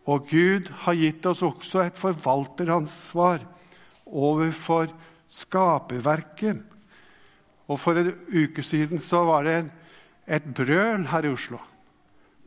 Og 0.05 0.29
Gud 0.29 0.69
har 0.85 0.99
gitt 0.99 1.27
oss 1.27 1.43
også 1.43 1.87
et 1.87 1.99
forvalteransvar 1.99 3.45
overfor 4.05 4.93
skaperverket 5.31 6.63
og 7.65 7.81
For 7.81 7.97
en 7.97 8.13
uke 8.29 8.63
siden 8.63 9.01
så 9.01 9.23
var 9.25 9.47
det 9.47 9.71
et 10.29 10.45
brøl 10.45 11.07
her 11.09 11.25
i 11.25 11.33
Oslo. 11.33 11.59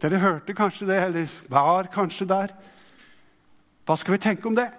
Dere 0.01 0.19
hørte 0.21 0.53
kanskje 0.53 0.87
det, 0.87 0.97
eller 1.03 1.31
var 1.49 1.89
kanskje 1.93 2.27
der. 2.29 2.53
Hva 3.85 3.97
skal 3.97 4.13
vi 4.13 4.21
tenke 4.21 4.47
om 4.47 4.55
det? 4.55 4.69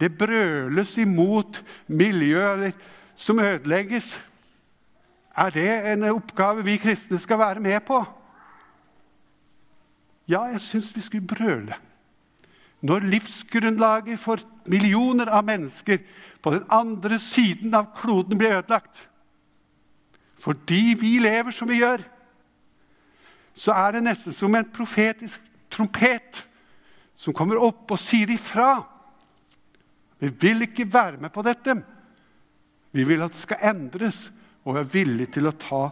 Det 0.00 0.12
brøles 0.18 0.96
imot 0.98 1.62
miljøet 1.88 2.74
som 3.16 3.38
ødelegges. 3.38 4.14
Er 5.36 5.50
det 5.50 5.70
en 5.92 6.06
oppgave 6.12 6.62
vi 6.64 6.76
kristne 6.78 7.18
skal 7.18 7.38
være 7.38 7.60
med 7.60 7.80
på? 7.86 8.04
Ja, 10.28 10.44
jeg 10.52 10.60
syns 10.60 10.92
vi 10.96 11.00
skulle 11.00 11.26
brøle. 11.26 11.74
Når 12.84 13.06
livsgrunnlaget 13.08 14.20
for 14.20 14.40
millioner 14.68 15.30
av 15.32 15.44
mennesker 15.44 15.98
på 16.42 16.52
den 16.52 16.64
andre 16.70 17.18
siden 17.18 17.74
av 17.74 17.90
kloden 17.96 18.38
blir 18.38 18.58
ødelagt, 18.58 19.08
fordi 20.44 20.96
vi 21.00 21.18
lever 21.18 21.50
som 21.56 21.68
vi 21.68 21.80
gjør, 21.80 22.04
så 23.54 23.72
er 23.72 23.94
det 23.96 24.04
nesten 24.04 24.34
som 24.34 24.54
en 24.54 24.68
profetisk 24.74 25.40
trompet 25.72 26.42
som 27.16 27.34
kommer 27.36 27.60
opp 27.62 27.94
og 27.94 28.00
sier 28.00 28.30
ifra. 28.34 28.82
Vi 30.20 30.28
vil 30.40 30.66
ikke 30.66 30.86
være 30.92 31.22
med 31.22 31.32
på 31.32 31.42
dette. 31.46 31.78
Vi 32.92 33.04
vil 33.06 33.22
at 33.24 33.32
det 33.32 33.40
skal 33.40 33.70
endres, 33.70 34.26
og 34.64 34.80
er 34.80 34.90
villig 34.90 35.28
til 35.34 35.48
å 35.48 35.56
ta 35.58 35.84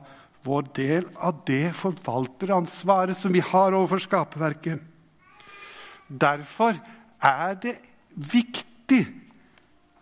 vår 0.43 0.69
del 0.75 1.07
av 1.23 1.45
det 1.47 1.75
forvalteransvaret 1.79 3.19
som 3.19 3.35
vi 3.35 3.43
har 3.45 3.77
overfor 3.77 4.03
skaperverket. 4.03 4.81
Derfor 6.09 6.77
er 7.23 7.55
det 7.63 7.77
viktig 8.17 9.05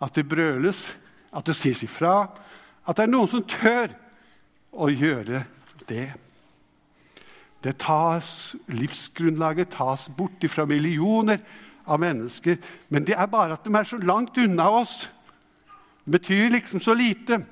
at 0.01 0.17
det 0.17 0.25
brøles, 0.27 0.89
at 1.31 1.45
det 1.47 1.55
sies 1.55 1.83
ifra, 1.85 2.25
at 2.87 2.97
det 2.97 3.05
er 3.05 3.13
noen 3.13 3.29
som 3.29 3.45
tør 3.47 3.93
å 4.71 4.89
gjøre 4.89 5.43
det. 5.87 6.09
Det 7.61 7.77
tas, 7.83 8.55
livsgrunnlaget 8.73 9.75
tas 9.75 10.07
bort 10.17 10.41
fra 10.49 10.65
millioner 10.65 11.43
av 11.85 12.01
mennesker. 12.01 12.57
Men 12.89 13.05
det 13.05 13.13
er 13.13 13.29
bare 13.29 13.53
at 13.57 13.65
de 13.67 13.75
er 13.77 13.87
så 13.87 13.99
langt 14.01 14.37
unna 14.41 14.69
oss. 14.81 14.95
Det 16.01 16.17
betyr 16.17 16.55
liksom 16.55 16.81
så 16.81 16.95
lite. 16.97 17.43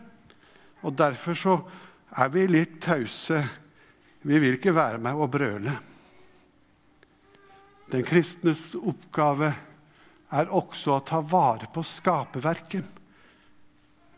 Og 0.81 0.95
derfor 0.97 1.37
så 1.37 1.55
er 2.17 2.29
vi 2.33 2.45
litt 2.47 2.79
tause. 2.83 3.41
Vi 4.21 4.39
vil 4.39 4.57
ikke 4.57 4.75
være 4.75 5.01
med 5.01 5.19
og 5.19 5.31
brøle. 5.31 5.75
Den 7.89 8.05
kristnes 8.05 8.75
oppgave 8.77 9.53
er 10.29 10.51
også 10.53 10.97
å 10.97 11.05
ta 11.05 11.21
vare 11.25 11.69
på 11.73 11.83
skaperverket. 11.85 12.85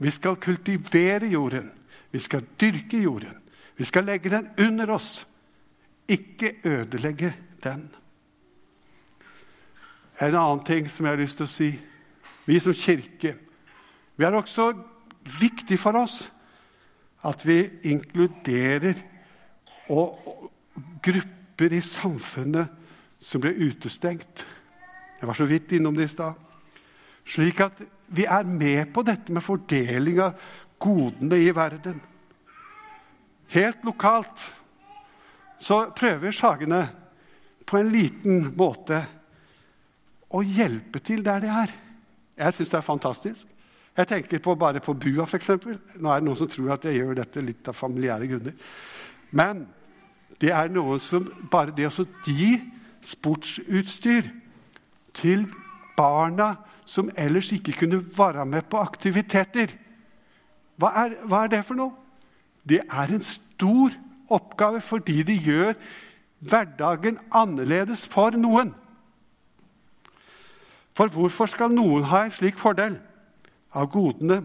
Vi 0.01 0.11
skal 0.11 0.39
kultivere 0.41 1.29
jorden. 1.31 1.69
Vi 2.11 2.19
skal 2.19 2.43
dyrke 2.59 2.99
jorden. 2.99 3.37
Vi 3.77 3.85
skal 3.87 4.05
legge 4.05 4.29
den 4.29 4.49
under 4.59 4.91
oss, 4.91 5.25
ikke 6.09 6.57
ødelegge 6.67 7.31
den. 7.63 7.87
En 10.19 10.35
annen 10.35 10.63
ting 10.67 10.89
som 10.91 11.05
jeg 11.05 11.15
har 11.15 11.21
lyst 11.21 11.39
til 11.39 11.47
å 11.47 11.49
si 11.49 11.69
Vi 12.45 12.59
som 12.61 12.75
kirke 12.77 13.31
Vi 14.19 14.25
er 14.27 14.35
også 14.37 14.67
viktig 15.39 15.79
for 15.81 15.97
oss 15.97 16.19
at 17.23 17.45
vi 17.45 17.63
inkluderer 17.91 19.01
og, 19.93 20.19
grupper 21.03 21.75
i 21.75 21.81
samfunnet 21.83 22.69
som 23.21 23.41
ble 23.43 23.51
utestengt. 23.67 24.45
Jeg 25.19 25.29
var 25.29 25.37
så 25.37 25.45
vidt 25.49 25.73
innom 25.77 25.97
det 25.97 26.07
i 26.07 26.13
stad. 26.13 26.37
Slik 27.27 27.59
at 27.61 27.81
vi 28.09 28.25
er 28.25 28.47
med 28.47 28.89
på 28.93 29.03
dette 29.05 29.33
med 29.33 29.45
fordeling 29.45 30.21
av 30.23 30.39
godene 30.81 31.37
i 31.37 31.51
verden. 31.53 31.99
Helt 33.51 33.83
lokalt 33.85 34.47
så 35.61 35.83
prøver 35.95 36.33
Sagene 36.33 36.81
på 37.67 37.77
en 37.77 37.91
liten 37.93 38.47
måte 38.57 39.03
å 40.31 40.41
hjelpe 40.41 41.01
til 41.03 41.21
der 41.25 41.43
de 41.43 41.51
er. 41.51 41.73
Jeg 42.41 42.55
syns 42.55 42.71
det 42.71 42.79
er 42.79 42.87
fantastisk. 42.87 43.47
Jeg 43.97 44.07
tenker 44.07 44.39
på, 44.39 44.55
bare 44.55 44.79
på 44.79 44.93
Bua, 44.93 45.25
f.eks. 45.27 45.49
Nå 45.99 46.11
er 46.11 46.21
det 46.21 46.27
noen 46.27 46.39
som 46.39 46.49
tror 46.49 46.75
at 46.77 46.85
jeg 46.87 47.01
gjør 47.01 47.17
dette 47.19 47.43
litt 47.43 47.67
av 47.67 47.75
familiære 47.75 48.29
grunner. 48.31 48.55
Men 49.35 49.65
det 50.41 50.53
er 50.55 50.71
noe 50.71 50.97
som 51.03 51.27
bare 51.51 51.75
det 51.75 51.89
å 51.89 52.05
gi 52.25 52.55
sportsutstyr 53.05 54.29
til 55.17 55.45
barna 55.97 56.53
som 56.87 57.11
ellers 57.19 57.51
ikke 57.53 57.75
kunne 57.83 57.99
være 58.17 58.45
med 58.47 58.67
på 58.71 58.79
aktiviteter 58.79 59.75
hva 60.81 60.89
er, 61.03 61.17
hva 61.29 61.43
er 61.45 61.51
det 61.51 61.59
for 61.67 61.77
noe? 61.77 61.93
Det 62.65 62.79
er 62.81 63.11
en 63.13 63.21
stor 63.25 63.93
oppgave 64.31 64.81
fordi 64.81 65.21
de 65.27 65.35
gjør 65.37 65.75
hverdagen 66.41 67.19
annerledes 67.37 68.07
for 68.09 68.33
noen. 68.33 68.71
For 70.97 71.11
hvorfor 71.13 71.51
skal 71.51 71.73
noen 71.73 72.07
ha 72.09 72.25
en 72.25 72.33
slik 72.33 72.57
fordel 72.57 72.97
av 73.73 73.89
godene 73.91 74.41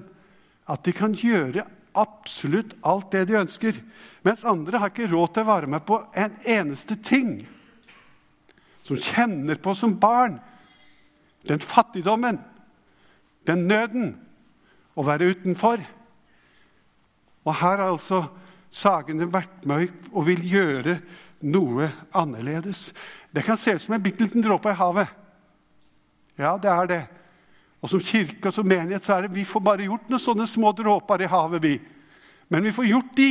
at 0.70 0.82
de 0.86 0.94
kan 0.94 1.14
gjøre 1.14 1.64
absolutt 1.96 2.74
alt 2.86 3.12
det 3.14 3.24
de 3.30 3.38
ønsker, 3.40 3.78
mens 4.26 4.44
andre 4.44 4.80
har 4.82 4.92
ikke 4.92 5.08
råd 5.10 5.32
til 5.34 5.46
å 5.46 5.50
være 5.50 5.70
med 5.72 5.84
på 5.88 6.00
en 6.18 6.34
eneste 6.42 6.98
ting? 7.00 7.38
Som 8.86 9.00
kjenner 9.00 9.58
på 9.58 9.74
som 9.74 9.96
barn 9.98 10.38
den 11.46 11.62
fattigdommen, 11.62 12.40
den 13.46 13.66
nøden, 13.70 14.14
å 14.96 15.04
være 15.06 15.30
utenfor. 15.34 15.82
Og 17.46 17.54
her 17.60 17.78
har 17.78 17.90
altså 17.90 18.26
Sagene 18.76 19.28
vært 19.30 19.62
med 19.68 19.92
og 20.10 20.26
vil 20.26 20.42
gjøre 20.44 20.98
noe 21.46 21.86
annerledes. 22.16 22.90
Det 23.30 23.44
kan 23.46 23.56
se 23.60 23.76
ut 23.76 23.84
som 23.84 23.94
en 23.94 24.02
bitte 24.02 24.24
liten 24.24 24.42
dråpe 24.44 24.72
i 24.72 24.76
havet. 24.76 25.12
Ja, 26.36 26.56
det 26.60 26.72
er 26.72 26.90
det. 26.90 26.98
Og 27.82 27.90
som 27.92 28.02
kirke 28.02 28.48
og 28.48 28.54
som 28.54 28.66
menighet 28.68 29.04
så 29.04 29.16
er 29.16 29.26
det 29.26 29.36
vi 29.36 29.44
får 29.46 29.62
bare 29.64 29.86
gjort 29.86 30.08
noen 30.10 30.22
sånne 30.22 30.46
små 30.48 30.72
dråper 30.76 31.22
i 31.22 31.30
havet. 31.30 31.62
vi. 31.62 31.80
Men 32.48 32.64
vi 32.64 32.72
får 32.72 32.86
gjort 32.86 33.16
de. 33.16 33.30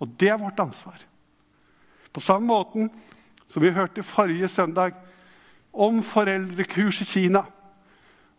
Og 0.00 0.08
det 0.18 0.28
er 0.28 0.38
vårt 0.38 0.60
ansvar. 0.60 0.98
På 2.12 2.20
samme 2.20 2.46
måten 2.46 2.90
som 3.46 3.62
vi 3.62 3.70
hørte 3.70 4.02
forrige 4.02 4.48
søndag 4.48 4.94
om 5.72 6.02
foreldrekurs 6.02 7.00
i 7.02 7.04
Kina. 7.04 7.44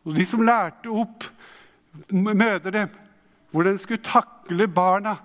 Og 0.06 0.16
de 0.16 0.26
som 0.26 0.44
lærte 0.46 0.92
opp 0.92 1.26
mødre 2.12 2.88
hvordan 3.52 3.78
de 3.78 3.80
skulle 3.80 4.04
takle 4.04 4.68
barna, 4.68 5.16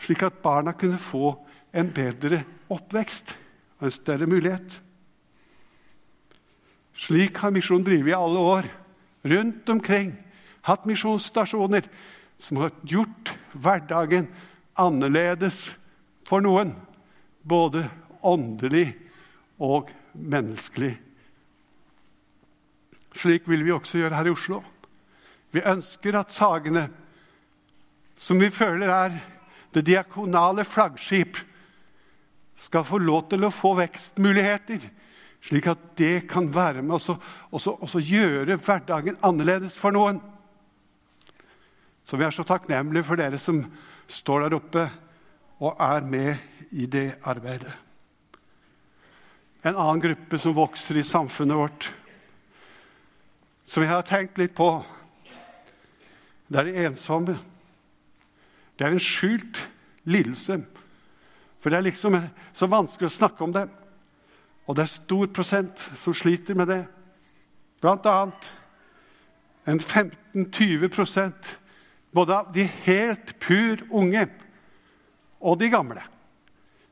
slik 0.00 0.22
at 0.24 0.40
barna 0.42 0.72
kunne 0.72 0.98
få 0.98 1.34
en 1.76 1.90
bedre 1.92 2.42
oppvekst 2.72 3.34
og 3.78 3.88
en 3.88 3.92
større 3.94 4.26
mulighet. 4.26 4.80
Slik 7.00 7.38
har 7.40 7.54
misjonen 7.54 7.86
drevet 7.86 8.12
i 8.12 8.16
alle 8.16 8.40
år. 8.44 8.68
Rundt 9.22 9.68
omkring. 9.72 10.12
Hatt 10.68 10.84
misjonsstasjoner 10.88 11.86
som 12.40 12.60
har 12.60 12.72
gjort 12.84 13.32
hverdagen 13.52 14.28
annerledes 14.80 15.70
for 16.28 16.44
noen. 16.44 16.74
Både 17.42 17.86
åndelig 18.20 18.90
og 19.60 19.88
menneskelig. 20.12 20.94
Slik 23.16 23.48
vil 23.48 23.64
vi 23.64 23.72
også 23.74 24.00
gjøre 24.00 24.16
her 24.16 24.28
i 24.28 24.34
Oslo. 24.34 24.60
Vi 25.50 25.64
ønsker 25.66 26.18
at 26.20 26.32
Sagene, 26.32 26.86
som 28.16 28.38
vi 28.40 28.52
føler 28.54 28.92
er 28.92 29.16
det 29.74 29.86
diakonale 29.88 30.64
flaggskip, 30.68 31.38
skal 32.60 32.84
få 32.84 33.00
lov 33.00 33.30
til 33.30 33.46
å 33.46 33.54
få 33.54 33.72
vekstmuligheter, 33.78 34.84
slik 35.44 35.68
at 35.70 35.82
det 35.98 36.28
kan 36.30 36.50
være 36.52 36.82
med 36.84 37.00
å 37.00 38.02
gjøre 38.04 38.58
hverdagen 38.60 39.20
annerledes 39.24 39.78
for 39.78 39.94
noen. 39.94 40.20
Så 42.04 42.18
vi 42.18 42.26
er 42.26 42.34
så 42.34 42.44
takknemlige 42.44 43.06
for 43.06 43.20
dere 43.20 43.38
som 43.40 43.62
står 44.10 44.46
der 44.46 44.58
oppe 44.58 44.88
og 45.60 45.80
er 45.80 46.04
med 46.04 46.72
i 46.74 46.86
det 46.90 47.20
arbeidet. 47.28 47.72
En 49.60 49.76
annen 49.76 50.00
gruppe 50.00 50.38
som 50.40 50.56
vokser 50.56 50.96
i 50.96 51.04
samfunnet 51.04 51.58
vårt, 51.58 51.90
som 53.68 53.84
jeg 53.84 53.92
har 53.92 54.06
tenkt 54.08 54.40
litt 54.40 54.54
på, 54.56 54.70
det 56.50 56.58
er 56.58 56.66
de 56.66 56.86
ensomme. 56.88 57.36
Det 58.74 58.86
er 58.86 58.96
en 58.96 59.04
skjult 59.04 59.60
lidelse. 60.08 60.56
For 61.60 61.70
det 61.70 61.78
er 61.78 61.86
liksom 61.86 62.16
så 62.56 62.66
vanskelig 62.72 63.10
å 63.10 63.18
snakke 63.20 63.44
om 63.44 63.52
det. 63.54 63.68
Og 64.70 64.76
det 64.78 64.84
er 64.84 64.92
stor 64.92 65.26
prosent 65.34 65.80
som 65.98 66.14
sliter 66.14 66.54
med 66.54 66.68
det. 66.70 66.84
Blant 67.82 68.04
annet 68.06 68.50
en 69.66 69.80
15-20% 69.80 71.48
både 72.14 72.36
av 72.36 72.52
de 72.54 72.68
helt 72.84 73.32
pur 73.42 73.82
unge 73.90 74.28
og 75.40 75.58
de 75.58 75.70
gamle. 75.72 76.04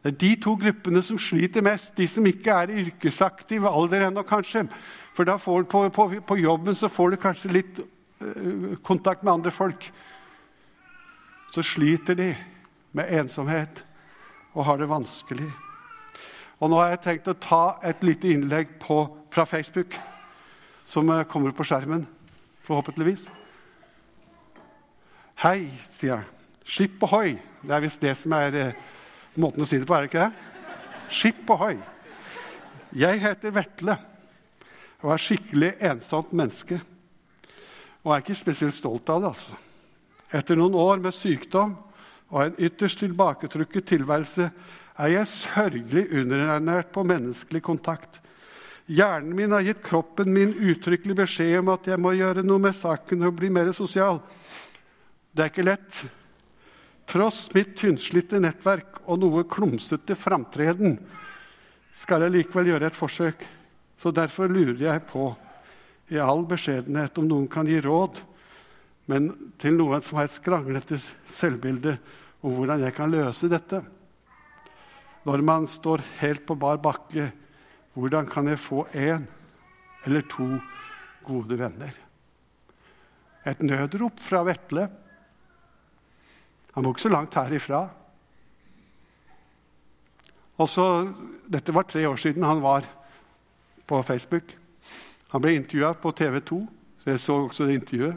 Det 0.03 0.11
er 0.11 0.19
de 0.19 0.31
to 0.43 0.57
gruppene 0.59 1.03
som 1.07 1.21
sliter 1.23 1.63
mest, 1.63 1.93
de 1.95 2.09
som 2.11 2.27
ikke 2.27 2.55
er 2.55 2.73
i 2.73 2.83
yrkesaktiv 2.87 3.67
alder 3.71 4.09
ennå, 4.09 4.27
kanskje. 4.27 4.65
For 5.15 5.27
da 5.27 5.39
får, 5.39 5.69
på, 5.71 5.85
på, 5.95 6.09
på, 6.27 6.39
jobben 6.39 6.79
så 6.79 6.91
får 6.91 7.15
du 7.15 7.21
kanskje 7.23 7.53
litt 7.53 7.79
øh, 7.79 8.75
kontakt 8.83 9.23
med 9.23 9.37
andre 9.37 9.55
folk. 9.55 9.87
Så 11.55 11.63
sliter 11.63 12.19
de 12.19 12.33
med 12.99 13.19
ensomhet 13.23 13.83
og 14.55 14.65
har 14.67 14.83
det 14.83 14.91
vanskelig. 14.91 15.51
Og 16.59 16.71
Nå 16.71 16.79
har 16.81 16.91
jeg 16.91 17.03
tenkt 17.05 17.29
å 17.31 17.37
ta 17.39 17.63
et 17.87 18.01
lite 18.03 18.33
innlegg 18.33 18.73
på, 18.83 19.05
fra 19.31 19.45
Facebook, 19.47 19.95
som 20.89 21.07
uh, 21.13 21.23
kommer 21.31 21.55
på 21.55 21.67
skjermen, 21.69 22.03
forhåpentligvis. 22.67 23.29
Hei, 25.45 25.71
sier 25.95 26.17
jeg. 26.17 26.27
Skip 26.67 27.05
ohoi. 27.07 27.37
Det 27.63 27.75
er 27.77 27.85
visst 27.85 28.03
det 28.03 28.17
som 28.19 28.35
er 28.35 28.57
eh, 28.59 28.81
måten 29.39 29.63
å 29.63 29.69
si 29.69 29.79
det 29.79 29.87
på, 29.87 29.95
er 29.95 30.05
det 30.05 30.11
ikke 30.11 30.27
det? 30.27 30.75
Skip 31.15 31.53
ohoi. 31.55 31.77
Jeg 32.99 33.21
heter 33.23 33.55
Vetle 33.55 33.95
og 34.99 35.13
er 35.15 35.23
skikkelig 35.23 35.71
ensomt 35.93 36.35
menneske. 36.35 36.81
Og 38.03 38.13
er 38.13 38.25
ikke 38.25 38.39
spesielt 38.39 38.75
stolt 38.75 39.11
av 39.15 39.23
det. 39.23 39.31
altså. 39.31 39.59
Etter 40.35 40.59
noen 40.59 40.75
år 40.75 41.03
med 41.03 41.15
sykdom 41.15 41.77
og 42.29 42.43
en 42.43 42.59
ytterst 42.59 43.01
tilbaketrukket 43.01 43.87
tilværelse 43.95 44.51
er 44.99 45.13
jeg 45.13 45.31
sørgelig 45.31 46.09
underernært 46.21 46.91
på 46.95 47.05
menneskelig 47.07 47.63
kontakt. 47.63 48.19
Hjernen 48.89 49.35
min 49.37 49.53
har 49.53 49.67
gitt 49.67 49.83
kroppen 49.85 50.33
min 50.33 50.55
uttrykkelig 50.57 51.19
beskjed 51.21 51.59
om 51.61 51.75
at 51.75 51.87
jeg 51.91 52.01
må 52.01 52.15
gjøre 52.17 52.43
noe 52.47 52.63
med 52.67 52.77
saken 52.77 53.27
og 53.29 53.37
bli 53.39 53.51
mer 53.53 53.71
sosial. 53.77 54.23
Det 55.31 55.45
er 55.45 55.53
ikke 55.53 55.67
lett. 55.67 55.99
Tross 57.09 57.47
mitt 57.55 57.77
tynnslitte 57.79 58.41
nettverk 58.41 59.03
og 59.07 59.21
noe 59.23 59.45
klumsete 59.49 60.17
framtreden 60.19 60.97
skal 61.99 62.25
jeg 62.25 62.35
likevel 62.35 62.73
gjøre 62.73 62.91
et 62.91 62.99
forsøk. 62.99 63.45
Så 63.99 64.13
derfor 64.15 64.51
lurer 64.51 64.81
jeg 64.81 65.05
på, 65.11 65.31
i 66.09 66.19
all 66.23 66.45
beskjedenhet, 66.49 67.19
om 67.21 67.27
noen 67.29 67.49
kan 67.51 67.69
gi 67.69 67.81
råd, 67.85 68.21
men 69.11 69.29
til 69.61 69.75
noen 69.77 70.05
som 70.05 70.21
har 70.21 70.29
et 70.29 70.37
skranglete 70.37 70.97
selvbilde, 71.37 71.99
om 72.41 72.55
hvordan 72.55 72.85
jeg 72.87 72.95
kan 72.97 73.13
løse 73.13 73.51
dette. 73.51 73.83
Når 75.29 75.43
man 75.45 75.67
står 75.69 76.01
helt 76.23 76.47
på 76.49 76.55
bar 76.57 76.79
bakke, 76.81 77.27
hvordan 77.93 78.29
kan 78.31 78.47
jeg 78.49 78.61
få 78.63 78.87
én 78.97 79.27
eller 80.07 80.25
to 80.25 80.47
gode 81.27 81.59
venner? 81.59 81.93
Et 83.45 83.61
nødrop 83.61 84.23
fra 84.25 84.41
Vetle. 84.49 84.87
Han 86.73 86.85
bor 86.85 86.97
ikke 86.97 87.05
så 87.05 87.13
langt 87.13 87.37
herifra. 87.37 87.83
Også, 90.65 91.13
dette 91.45 91.77
var 91.77 91.85
tre 91.85 92.09
år 92.09 92.17
siden 92.17 92.49
han 92.49 92.65
var 92.65 92.89
på 93.85 94.01
Facebook. 94.03 94.57
Han 95.29 95.45
ble 95.45 95.59
intervjua 95.61 95.93
på 95.93 96.17
TV 96.17 96.41
2, 96.41 96.65
så 96.99 97.11
jeg 97.11 97.21
så 97.21 97.41
også 97.45 97.69
det 97.69 97.81
intervjuet. 97.83 98.17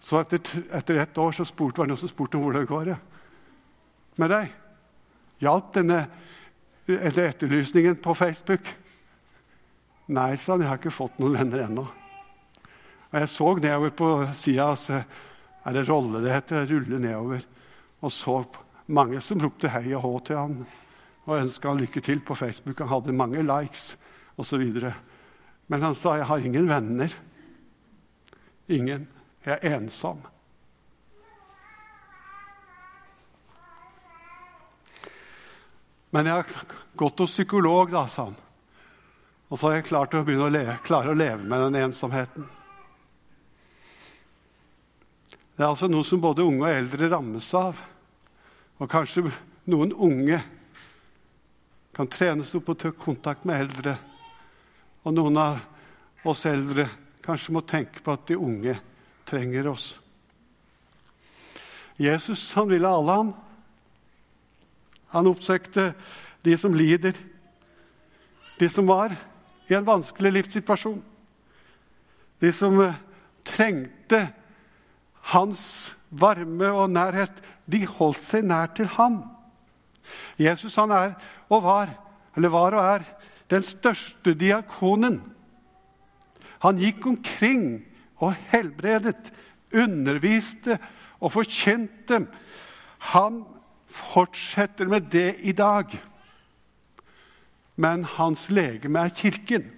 Så 0.00 0.20
etter, 0.20 0.64
etter 0.76 1.00
ett 1.00 1.18
år 1.18 1.32
så 1.32 1.48
spurte, 1.48 1.80
var 1.80 1.88
det 1.88 1.96
noen 1.96 2.04
som 2.04 2.12
spurte 2.12 2.36
om 2.36 2.44
hvordan 2.44 2.66
det 2.66 2.74
går 2.76 2.96
med 4.20 4.36
deg. 4.36 4.56
Hjalp 5.38 5.72
denne 5.76 6.02
etterlysningen 6.88 7.98
på 8.02 8.14
Facebook? 8.14 8.70
Nei, 10.08 10.32
sa 10.40 10.54
han, 10.54 10.64
jeg 10.64 10.70
har 10.70 10.80
ikke 10.80 10.94
fått 10.94 11.18
noen 11.20 11.36
venner 11.36 11.66
ennå. 11.66 11.84
Og 13.08 13.18
Jeg 13.20 13.28
så 13.32 13.54
nedover 13.56 13.94
på 13.96 14.08
sida, 14.36 14.72
så 14.76 15.02
er 15.64 15.76
det 15.76 15.88
rolle 15.88 16.22
det 16.24 16.32
heter, 16.32 16.66
rulle 16.66 17.00
nedover. 17.00 17.44
Og 18.00 18.12
så 18.12 18.42
mange 18.86 19.20
som 19.20 19.40
ropte 19.42 19.70
hei 19.72 19.92
og 19.92 20.04
hå 20.04 20.12
til 20.26 20.40
han 20.40 20.60
og 21.28 21.42
ønska 21.42 21.68
han 21.68 21.80
lykke 21.82 22.00
til 22.00 22.22
på 22.24 22.34
Facebook. 22.38 22.78
Han 22.80 22.88
hadde 22.88 23.16
mange 23.16 23.44
likes 23.44 23.92
osv. 24.40 24.64
Men 25.68 25.82
han 25.82 25.94
sa 25.94 26.16
'Jeg 26.16 26.26
har 26.26 26.38
ingen 26.38 26.68
venner'. 26.68 27.16
Ingen. 28.68 29.08
Jeg 29.44 29.58
er 29.62 29.76
ensom. 29.76 30.22
Men 36.10 36.26
jeg 36.26 36.34
har 36.40 36.76
gått 36.96 37.18
hos 37.20 37.34
psykolog, 37.36 37.90
da, 37.92 38.06
sa 38.08 38.30
han. 38.30 38.38
Og 39.48 39.58
så 39.58 39.68
har 39.68 39.78
jeg 39.78 39.88
klart 39.88 40.14
å 40.16 40.22
begynne 40.24 40.48
å 40.48 40.52
leve, 40.52 40.76
klare 40.84 41.12
å 41.12 41.16
leve 41.16 41.44
med 41.44 41.62
den 41.66 41.88
ensomheten. 41.88 42.46
Det 45.56 45.64
er 45.64 45.72
altså 45.72 45.88
noe 45.90 46.06
som 46.06 46.20
både 46.22 46.44
unge 46.46 46.62
og 46.62 46.70
eldre 46.70 47.08
rammes 47.10 47.48
av. 47.56 47.80
Og 48.78 48.90
kanskje 48.90 49.24
noen 49.68 49.92
unge 49.92 50.38
kan 51.96 52.06
trenes 52.06 52.52
opp 52.54 52.68
og 52.70 52.78
ta 52.78 52.92
kontakt 52.94 53.48
med 53.48 53.64
eldre. 53.64 53.96
Og 55.02 55.16
noen 55.16 55.40
av 55.42 56.28
oss 56.28 56.44
eldre 56.46 56.86
kanskje 57.24 57.56
må 57.56 57.64
tenke 57.66 58.04
på 58.04 58.14
at 58.14 58.28
de 58.28 58.36
unge 58.38 58.76
trenger 59.28 59.72
oss. 59.72 59.88
Jesus 61.98 62.52
han 62.54 62.70
ville 62.70 62.88
alle, 62.88 63.16
han. 63.18 63.34
Han 65.14 65.30
oppsøkte 65.30 65.92
de 66.44 66.56
som 66.58 66.74
lider, 66.74 67.16
de 68.58 68.68
som 68.68 68.88
var 68.88 69.14
i 69.68 69.76
en 69.76 69.86
vanskelig 69.86 70.32
livssituasjon. 70.32 71.00
De 72.40 72.52
som 72.54 72.80
eh, 72.82 72.98
trengte 73.46 74.28
hans 75.32 75.62
varme 76.08 76.70
og 76.72 76.90
nærhet, 76.90 77.32
de 77.68 77.84
holdt 77.86 78.24
seg 78.24 78.46
nær 78.48 78.70
til 78.76 78.88
ham. 78.96 79.20
Jesus 80.40 80.76
han 80.78 80.92
er 80.94 81.16
og 81.48 81.64
var, 81.64 81.92
eller 82.36 82.52
var 82.52 82.76
og 82.78 82.84
er, 82.96 83.04
den 83.50 83.64
største 83.64 84.34
diakonen. 84.36 85.20
Han 86.64 86.80
gikk 86.80 87.06
omkring 87.06 87.84
og 88.18 88.34
helbredet, 88.50 89.30
underviste 89.74 90.78
og 91.20 91.32
forkjente. 91.34 92.22
Han 93.12 93.42
fortsetter 93.88 94.88
med 94.90 95.10
det 95.12 95.36
i 95.40 95.52
dag. 95.52 95.92
Men 97.76 98.04
hans 98.04 98.48
legeme 98.50 99.04
er 99.06 99.14
Kirken. 99.14 99.70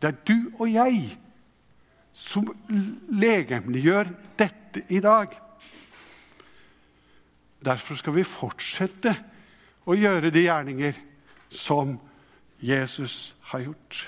Det 0.00 0.08
er 0.08 0.18
du 0.28 0.52
og 0.58 0.68
jeg 0.72 1.18
som 2.12 2.48
legemliggjør 3.08 4.10
dette 4.38 4.84
i 4.88 5.00
dag. 5.00 5.32
Derfor 7.64 7.98
skal 8.00 8.16
vi 8.16 8.24
fortsette 8.24 9.14
å 9.88 9.96
gjøre 9.96 10.32
de 10.32 10.46
gjerninger 10.46 10.96
som 11.52 11.98
Jesus 12.60 13.34
har 13.52 13.64
gjort. 13.64 14.00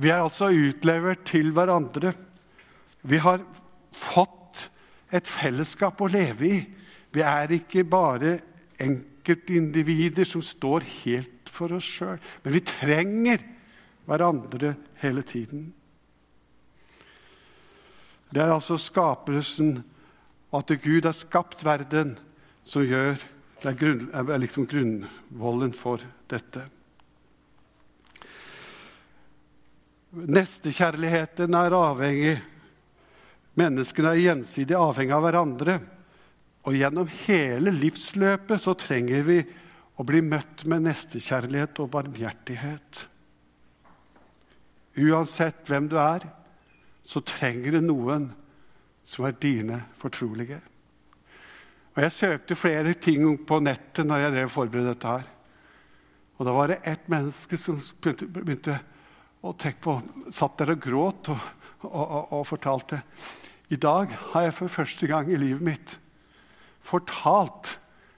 Vi 0.00 0.08
er 0.08 0.22
altså 0.22 0.48
utlevert 0.48 1.26
til 1.28 1.50
hverandre. 1.54 2.14
Vi 3.02 3.18
har 3.20 3.42
fått 3.92 4.39
et 5.10 5.26
fellesskap 5.26 6.00
å 6.00 6.10
leve 6.10 6.46
i. 6.46 6.60
Vi 7.10 7.22
er 7.26 7.52
ikke 7.56 7.84
bare 7.88 8.38
enkeltindivider 8.80 10.28
som 10.28 10.42
står 10.44 10.86
helt 11.02 11.50
for 11.50 11.74
oss 11.76 11.88
sjøl, 11.98 12.20
men 12.44 12.54
vi 12.54 12.62
trenger 12.66 13.44
hverandre 14.06 14.74
hele 15.02 15.22
tiden. 15.26 15.70
Det 18.30 18.42
er 18.42 18.54
altså 18.54 18.78
skapelsen, 18.78 19.80
at 20.54 20.70
Gud 20.82 21.06
har 21.06 21.14
skapt 21.14 21.62
verden, 21.62 22.16
som 22.66 22.82
gjør 22.82 23.18
er, 23.62 23.74
grunn, 23.78 24.06
er 24.14 24.40
liksom 24.40 24.66
grunnvollen 24.70 25.72
for 25.76 26.02
dette. 26.30 26.64
Nestekjærligheten 30.10 31.54
er 31.54 31.76
avhengig 31.76 32.38
Menneskene 33.60 34.14
er 34.14 34.22
gjensidig 34.24 34.76
avhengig 34.78 35.16
av 35.16 35.24
hverandre. 35.26 35.78
Og 36.68 36.76
gjennom 36.76 37.08
hele 37.24 37.72
livsløpet 37.72 38.62
så 38.64 38.74
trenger 38.78 39.24
vi 39.26 39.38
å 40.00 40.04
bli 40.06 40.20
møtt 40.24 40.64
med 40.68 40.86
nestekjærlighet 40.86 41.80
og 41.82 41.90
barmhjertighet. 41.92 43.04
Uansett 45.00 45.64
hvem 45.68 45.88
du 45.92 45.96
er, 46.00 46.24
så 47.04 47.22
trenger 47.24 47.76
du 47.76 47.84
noen 47.84 48.30
som 49.06 49.26
er 49.28 49.36
dine 49.40 49.82
fortrolige. 50.00 50.60
Og 51.96 52.02
Jeg 52.04 52.16
søkte 52.16 52.56
flere 52.56 52.94
ting 52.94 53.24
på 53.46 53.60
nettet 53.60 54.06
når 54.06 54.28
jeg 54.28 54.52
forberedte 54.52 54.94
dette. 54.94 55.08
her. 55.08 55.28
Og 56.38 56.46
Da 56.46 56.52
var 56.52 56.68
det 56.68 56.80
ett 56.84 57.08
menneske 57.08 57.56
som 57.58 57.80
begynte, 58.00 58.26
begynte 58.26 58.80
å 59.42 59.52
tenke 59.52 59.80
på 59.80 60.00
Satt 60.32 60.58
der 60.58 60.72
og 60.72 60.80
gråt 60.80 61.28
og, 61.28 61.38
og, 61.82 62.10
og, 62.10 62.32
og 62.32 62.46
fortalte 62.46 63.02
i 63.70 63.78
dag 63.78 64.10
har 64.32 64.48
jeg 64.48 64.56
for 64.56 64.72
første 64.72 65.06
gang 65.06 65.30
i 65.30 65.38
livet 65.38 65.62
mitt 65.62 65.96
fortalt 66.82 67.76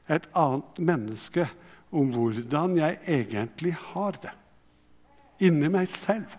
et 0.08 0.24
annet 0.38 0.80
menneske 0.80 1.46
om 1.92 2.12
hvordan 2.14 2.78
jeg 2.78 2.98
egentlig 3.04 3.74
har 3.92 4.16
det. 4.22 4.32
Inni 5.44 5.68
meg 5.72 5.90
selv. 5.92 6.38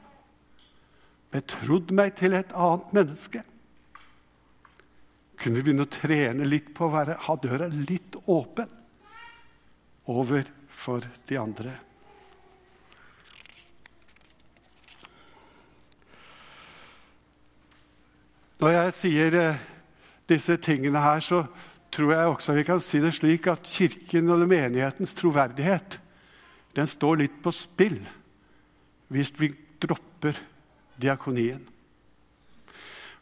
Betrodd 1.33 1.93
meg 1.93 2.15
til 2.17 2.33
et 2.37 2.53
annet 2.57 2.93
menneske. 2.95 3.43
Kunne 5.37 5.59
vi 5.59 5.65
begynne 5.67 5.85
å 5.85 5.93
trene 5.93 6.47
litt 6.47 6.71
på 6.73 6.87
å 6.87 6.93
være, 6.93 7.19
ha 7.27 7.37
døra 7.41 7.67
litt 7.69 8.17
åpen 8.25 8.69
over 10.09 10.47
for 10.73 11.05
de 11.29 11.39
andre? 11.41 11.75
Når 18.63 18.71
jeg 18.71 18.91
sier 18.95 19.35
eh, 19.35 19.63
disse 20.31 20.55
tingene 20.63 21.01
her, 21.03 21.19
så 21.19 21.41
tror 21.91 22.13
jeg 22.13 22.29
også 22.31 22.53
vi 22.55 22.63
kan 22.63 22.79
si 22.79 23.01
det 23.03 23.09
slik 23.17 23.49
at 23.51 23.65
Kirken 23.67 24.31
og 24.31 24.45
menighetens 24.47 25.11
troverdighet 25.19 25.97
den 26.77 26.87
står 26.87 27.19
litt 27.19 27.35
på 27.43 27.51
spill 27.51 27.97
hvis 29.11 29.33
vi 29.35 29.49
dropper 29.83 30.39
diakonien. 30.95 31.59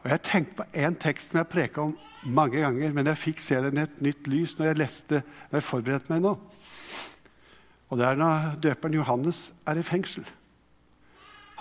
Og 0.04 0.12
Jeg 0.14 0.24
tenkte 0.30 0.60
på 0.62 0.68
én 0.78 1.00
tekst 1.02 1.34
som 1.34 1.42
jeg 1.42 1.50
preka 1.50 1.88
om 1.88 1.98
mange 2.22 2.62
ganger, 2.62 2.94
men 2.94 3.10
jeg 3.10 3.24
fikk 3.24 3.42
se 3.42 3.58
den 3.66 3.82
i 3.82 3.88
et 3.88 4.00
nytt 4.06 4.30
lys 4.30 4.54
når 4.60 4.70
jeg 4.70 4.82
leste, 4.84 5.26
når 5.50 5.58
jeg 5.58 5.70
forberedte 5.72 6.14
meg 6.14 6.22
nå. 6.22 6.38
Og 7.90 7.98
Det 7.98 8.06
er 8.06 8.22
når 8.22 8.62
døperen 8.62 9.02
Johannes 9.02 9.48
er 9.66 9.82
i 9.82 9.90
fengsel. 9.90 10.24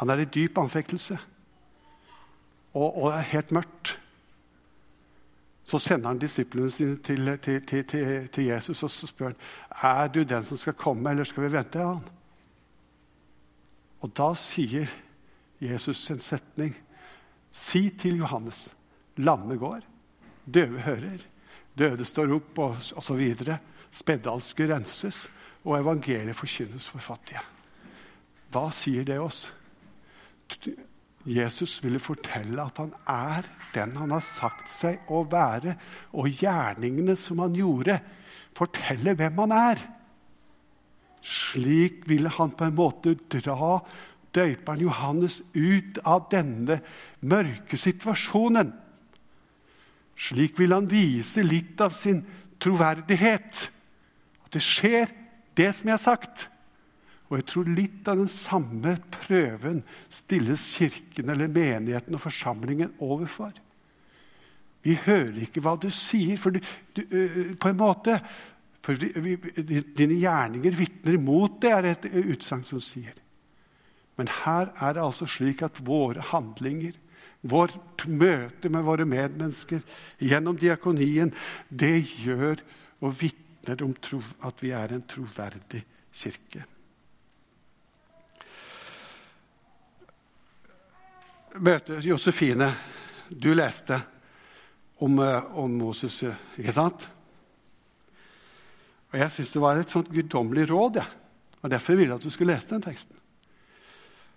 Han 0.04 0.12
er 0.12 0.20
i 0.20 0.32
dyp 0.36 0.60
anfektelse 0.60 1.16
og, 2.74 3.02
og 3.02 3.10
er 3.12 3.26
helt 3.32 3.52
mørkt. 3.52 3.96
Så 5.64 5.78
sender 5.78 6.10
han 6.10 6.18
disiplene 6.18 6.70
sine 6.70 6.96
til, 6.96 7.30
til, 7.38 7.60
til, 7.66 8.28
til, 8.28 8.44
Jesus 8.44 8.82
og 8.82 8.90
så 8.90 9.06
spør 9.06 9.30
han, 9.30 9.36
er 9.82 10.08
du 10.08 10.22
den 10.22 10.44
som 10.44 10.58
skal 10.58 10.74
komme, 10.74 11.10
eller 11.10 11.24
skal 11.24 11.44
vi 11.46 11.52
vente 11.52 11.78
han? 11.78 12.02
Og 14.00 14.12
da 14.16 14.32
sier 14.34 14.90
Jesus 15.60 16.06
en 16.10 16.22
setning. 16.22 16.74
Si 17.52 17.90
til 17.98 18.22
Johannes 18.22 18.70
lamme 19.20 19.58
går, 19.58 19.80
døve 20.46 20.80
hører, 20.80 21.22
døde 21.78 22.04
står 22.04 22.34
opp, 22.34 22.58
og 22.58 22.76
osv. 22.96 23.34
Spedalske 23.90 24.68
renses, 24.70 25.24
og 25.64 25.80
evangeliet 25.80 26.36
forkynnes 26.36 26.88
for 26.88 27.02
fattige. 27.04 27.42
Hva 28.50 28.70
sier 28.74 29.04
det 29.06 29.18
oss? 29.22 29.44
Jesus 31.28 31.82
ville 31.84 32.00
fortelle 32.00 32.62
at 32.62 32.78
han 32.80 32.92
er 33.08 33.48
den 33.74 33.96
han 34.00 34.12
har 34.14 34.24
sagt 34.24 34.70
seg 34.72 35.10
å 35.12 35.22
være, 35.28 35.76
og 36.16 36.30
gjerningene 36.32 37.16
som 37.18 37.42
han 37.44 37.56
gjorde, 37.56 37.98
forteller 38.56 39.18
hvem 39.18 39.42
han 39.44 39.56
er. 39.56 39.82
Slik 41.20 42.06
ville 42.08 42.32
han 42.32 42.54
på 42.56 42.66
en 42.66 42.78
måte 42.78 43.14
dra 43.32 43.80
døperen 44.34 44.84
Johannes 44.86 45.40
ut 45.54 46.00
av 46.08 46.28
denne 46.32 46.80
mørke 47.20 47.76
situasjonen. 47.76 48.72
Slik 50.20 50.58
vil 50.60 50.72
han 50.72 50.88
vise 50.90 51.44
litt 51.44 51.80
av 51.80 51.92
sin 51.96 52.22
troverdighet. 52.60 53.66
At 54.44 54.56
det 54.56 54.64
skjer, 54.64 55.12
det 55.56 55.70
som 55.76 55.90
jeg 55.90 55.96
har 55.96 56.04
sagt. 56.04 56.48
Og 57.30 57.38
jeg 57.38 57.46
tror 57.46 57.68
litt 57.70 58.08
av 58.10 58.18
den 58.18 58.30
samme 58.30 58.96
prøven 59.14 59.84
stilles 60.10 60.64
Kirken 60.74 61.30
eller 61.30 61.50
menigheten 61.50 62.16
og 62.18 62.24
forsamlingen 62.24 62.96
overfor. 62.98 63.52
Vi 64.82 64.96
hører 65.04 65.38
ikke 65.44 65.62
hva 65.62 65.76
du 65.78 65.88
sier, 65.94 66.34
for 66.40 66.56
du, 66.56 66.60
du, 66.96 67.04
på 67.60 67.70
en 67.70 67.78
måte 67.78 68.20
For 68.80 68.96
vi, 68.96 69.34
dine 69.92 70.16
gjerninger 70.16 70.72
vitner 70.72 71.18
imot 71.18 71.58
det, 71.60 71.70
er 71.70 71.88
et 71.90 72.06
utsagn 72.32 72.62
som 72.64 72.80
sier. 72.80 73.12
Men 74.16 74.30
her 74.40 74.70
er 74.72 74.96
det 74.96 75.02
altså 75.04 75.28
slik 75.28 75.60
at 75.66 75.82
våre 75.84 76.24
handlinger, 76.30 76.96
vårt 77.44 78.06
møte 78.08 78.72
med 78.72 78.86
våre 78.88 79.04
medmennesker 79.04 79.84
gjennom 80.16 80.56
diakonien, 80.56 81.34
det 81.68 82.06
gjør 82.24 82.64
og 83.04 83.16
vitner 83.20 83.84
om 83.84 83.92
at 84.48 84.64
vi 84.64 84.72
er 84.72 84.96
en 84.96 85.04
troverdig 85.04 85.84
kirke. 86.08 86.64
Møte 91.58 91.98
Josefine. 92.04 92.74
Du 93.30 93.52
leste 93.54 94.00
om, 95.00 95.18
eh, 95.18 95.58
om 95.58 95.70
Moses, 95.70 96.22
ikke 96.58 96.72
sant? 96.72 97.08
Og 99.10 99.18
Jeg 99.18 99.30
syns 99.30 99.52
det 99.52 99.62
var 99.62 99.76
et 99.76 99.90
sånt 99.90 100.10
guddommelig 100.12 100.70
råd. 100.70 100.96
Ja. 100.96 101.06
Og 101.62 101.70
Derfor 101.70 101.94
ville 101.94 102.14
jeg 102.14 102.20
at 102.20 102.22
du 102.22 102.30
skulle 102.30 102.54
lese 102.54 102.70
den 102.70 102.82
teksten. 102.82 103.16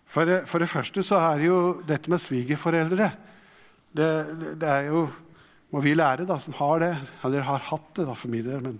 For, 0.05 0.29
eh, 0.29 0.45
for, 0.45 0.59
det 0.59 0.69
første 0.69 1.03
så 1.03 1.15
er 1.15 1.37
det 1.37 1.47
jo 1.47 1.81
dette 1.87 2.09
med 2.09 2.19
svigerforeldre 2.21 3.11
det, 3.93 4.37
det, 4.39 4.59
det, 4.59 4.69
er 4.69 4.89
jo 4.89 5.07
må 5.71 5.81
vi 5.81 5.93
lære, 5.93 6.25
da, 6.25 6.39
som 6.39 6.53
har 6.53 6.79
det, 6.79 6.97
eller 7.23 7.41
har 7.41 7.59
hatt 7.69 7.95
det 7.95 8.05
da, 8.07 8.13
for 8.13 8.29
min 8.29 8.45
del, 8.45 8.61
men 8.61 8.79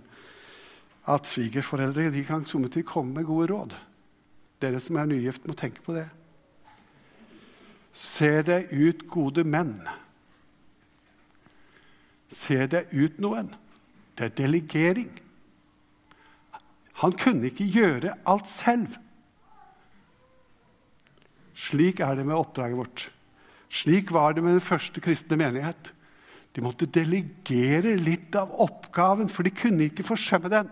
at 1.10 1.26
svigerforeldre 1.26 2.10
de 2.10 2.24
kan 2.24 2.44
komme 2.86 3.14
med 3.14 3.26
gode 3.26 3.52
råd. 3.52 3.74
Dere 4.62 4.80
som 4.80 4.96
er 4.96 5.06
nygift, 5.06 5.46
må 5.46 5.54
tenke 5.54 5.82
på 5.82 5.94
det. 5.94 6.06
Se 7.94 8.30
deg 8.42 8.72
ut, 8.74 9.06
gode 9.10 9.44
menn. 9.46 9.76
Se 12.34 12.66
deg 12.66 12.90
ut 12.90 13.20
noen. 13.22 13.52
Det 14.18 14.28
er 14.28 14.36
delegering. 14.42 15.10
Han 17.02 17.14
kunne 17.18 17.50
ikke 17.50 17.66
gjøre 17.70 18.16
alt 18.30 18.50
selv. 18.50 18.98
Slik 21.54 22.02
er 22.02 22.18
det 22.18 22.26
med 22.26 22.36
oppdraget 22.36 22.78
vårt. 22.78 23.08
Slik 23.70 24.10
var 24.14 24.34
det 24.34 24.42
med 24.42 24.58
den 24.58 24.64
første 24.64 25.02
kristne 25.02 25.38
menighet. 25.38 25.92
De 26.54 26.62
måtte 26.62 26.86
delegere 26.86 27.96
litt 27.98 28.34
av 28.38 28.52
oppgaven, 28.62 29.30
for 29.30 29.46
de 29.46 29.54
kunne 29.54 29.88
ikke 29.88 30.06
forsømme 30.06 30.50
den. 30.50 30.70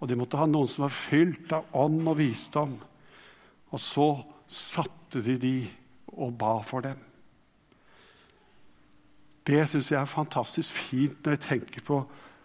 Og 0.00 0.08
de 0.08 0.16
måtte 0.16 0.40
ha 0.40 0.46
noen 0.48 0.68
som 0.68 0.86
var 0.86 0.96
fylt 0.96 1.52
av 1.56 1.68
ånd 1.76 2.04
og 2.08 2.18
visdom. 2.20 2.76
Og 3.72 3.80
så 3.80 4.08
satte 4.48 5.22
de 5.24 5.36
de 5.40 5.56
og 6.16 6.38
ba 6.38 6.60
for 6.62 6.80
dem. 6.80 6.98
Det 9.46 9.62
syns 9.70 9.90
jeg 9.92 10.00
er 10.00 10.10
fantastisk 10.10 10.74
fint 10.88 11.18
når 11.24 11.36
jeg 11.36 11.44
tenker 11.44 11.84
på, 11.86 12.00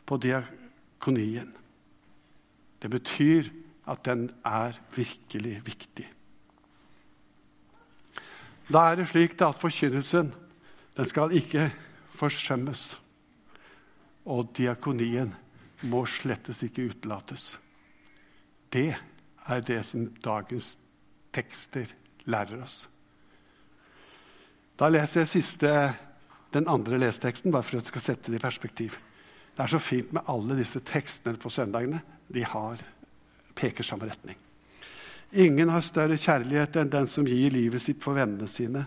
på 0.06 0.18
diakonien. 0.22 1.54
Det 2.82 2.90
betyr 2.90 3.50
at 3.90 4.06
den 4.06 4.30
er 4.46 4.78
virkelig 4.96 5.62
viktig. 5.66 6.08
Da 8.72 8.92
er 8.92 8.96
det 9.02 9.10
slik 9.10 9.42
at 9.42 9.58
forkynnelsen 9.60 10.34
den 10.98 11.06
skal 11.10 11.34
ikke 11.36 11.72
forsømmes. 12.14 12.98
Og 14.26 14.52
diakonien 14.58 15.34
må 15.90 16.06
slettes 16.06 16.62
ikke 16.64 16.92
utelates. 16.92 17.56
Det 18.74 18.94
er 19.48 19.62
det 19.66 19.82
som 19.86 20.06
dagens 20.24 20.76
tekster 21.34 21.92
lærer 22.30 22.62
oss. 22.64 22.86
Da 24.78 24.90
leser 24.90 25.24
jeg 25.24 25.32
siste 25.32 25.72
den 26.52 26.68
andre 26.68 27.00
lesteksten, 27.00 27.52
bare 27.52 27.64
for 27.64 27.78
at 27.78 27.86
jeg 27.86 27.94
skal 27.94 28.06
sette 28.06 28.32
det 28.32 28.40
i 28.40 28.44
perspektiv. 28.44 28.98
Det 29.56 29.64
er 29.64 29.72
så 29.72 29.80
fint 29.84 30.14
med 30.16 30.28
alle 30.32 30.58
disse 30.58 30.80
tekstene 30.84 31.40
på 31.40 31.52
søndagene. 31.52 32.02
De 32.32 32.44
har, 32.48 32.82
peker 33.56 33.86
samme 33.86 34.08
retning. 34.10 34.38
Ingen 35.32 35.70
har 35.72 35.84
større 35.86 36.18
kjærlighet 36.20 36.76
enn 36.80 36.92
den 36.92 37.08
som 37.08 37.28
gir 37.28 37.54
livet 37.54 37.84
sitt 37.84 38.02
for 38.04 38.18
vennene 38.18 38.50
sine. 38.52 38.84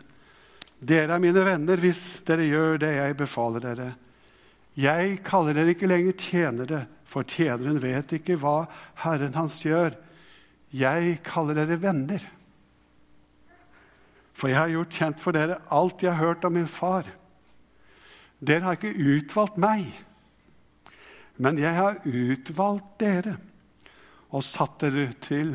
Dere 0.85 1.17
er 1.17 1.23
mine 1.23 1.45
venner 1.47 1.81
hvis 1.81 2.03
dere 2.29 2.45
gjør 2.49 2.81
det 2.83 2.91
jeg 2.99 3.17
befaler 3.17 3.65
dere. 3.65 3.93
Jeg 4.77 5.21
kaller 5.25 5.57
dere 5.57 5.73
ikke 5.73 5.89
lenger 5.89 6.19
tjenere, 6.19 6.81
for 7.07 7.23
tjeneren 7.23 7.79
vet 7.81 8.13
ikke 8.19 8.37
hva 8.43 8.65
Herren 9.05 9.37
hans 9.39 9.61
gjør. 9.63 9.95
Jeg 10.75 11.21
kaller 11.27 11.59
dere 11.61 11.79
venner. 11.79 12.25
For 14.35 14.51
jeg 14.51 14.59
har 14.59 14.73
gjort 14.73 14.97
kjent 14.99 15.21
for 15.23 15.37
dere 15.37 15.61
alt 15.75 16.03
jeg 16.03 16.11
har 16.11 16.33
hørt 16.33 16.47
om 16.47 16.57
min 16.57 16.71
far. 16.71 17.07
Dere 18.43 18.67
har 18.67 18.79
ikke 18.79 18.91
utvalgt 18.99 19.61
meg, 19.63 19.87
men 21.39 21.59
jeg 21.59 21.75
har 21.79 22.01
utvalgt 22.03 22.99
dere 23.01 23.37
og 24.35 24.43
satt 24.43 24.83
dere 24.83 25.13
til 25.23 25.55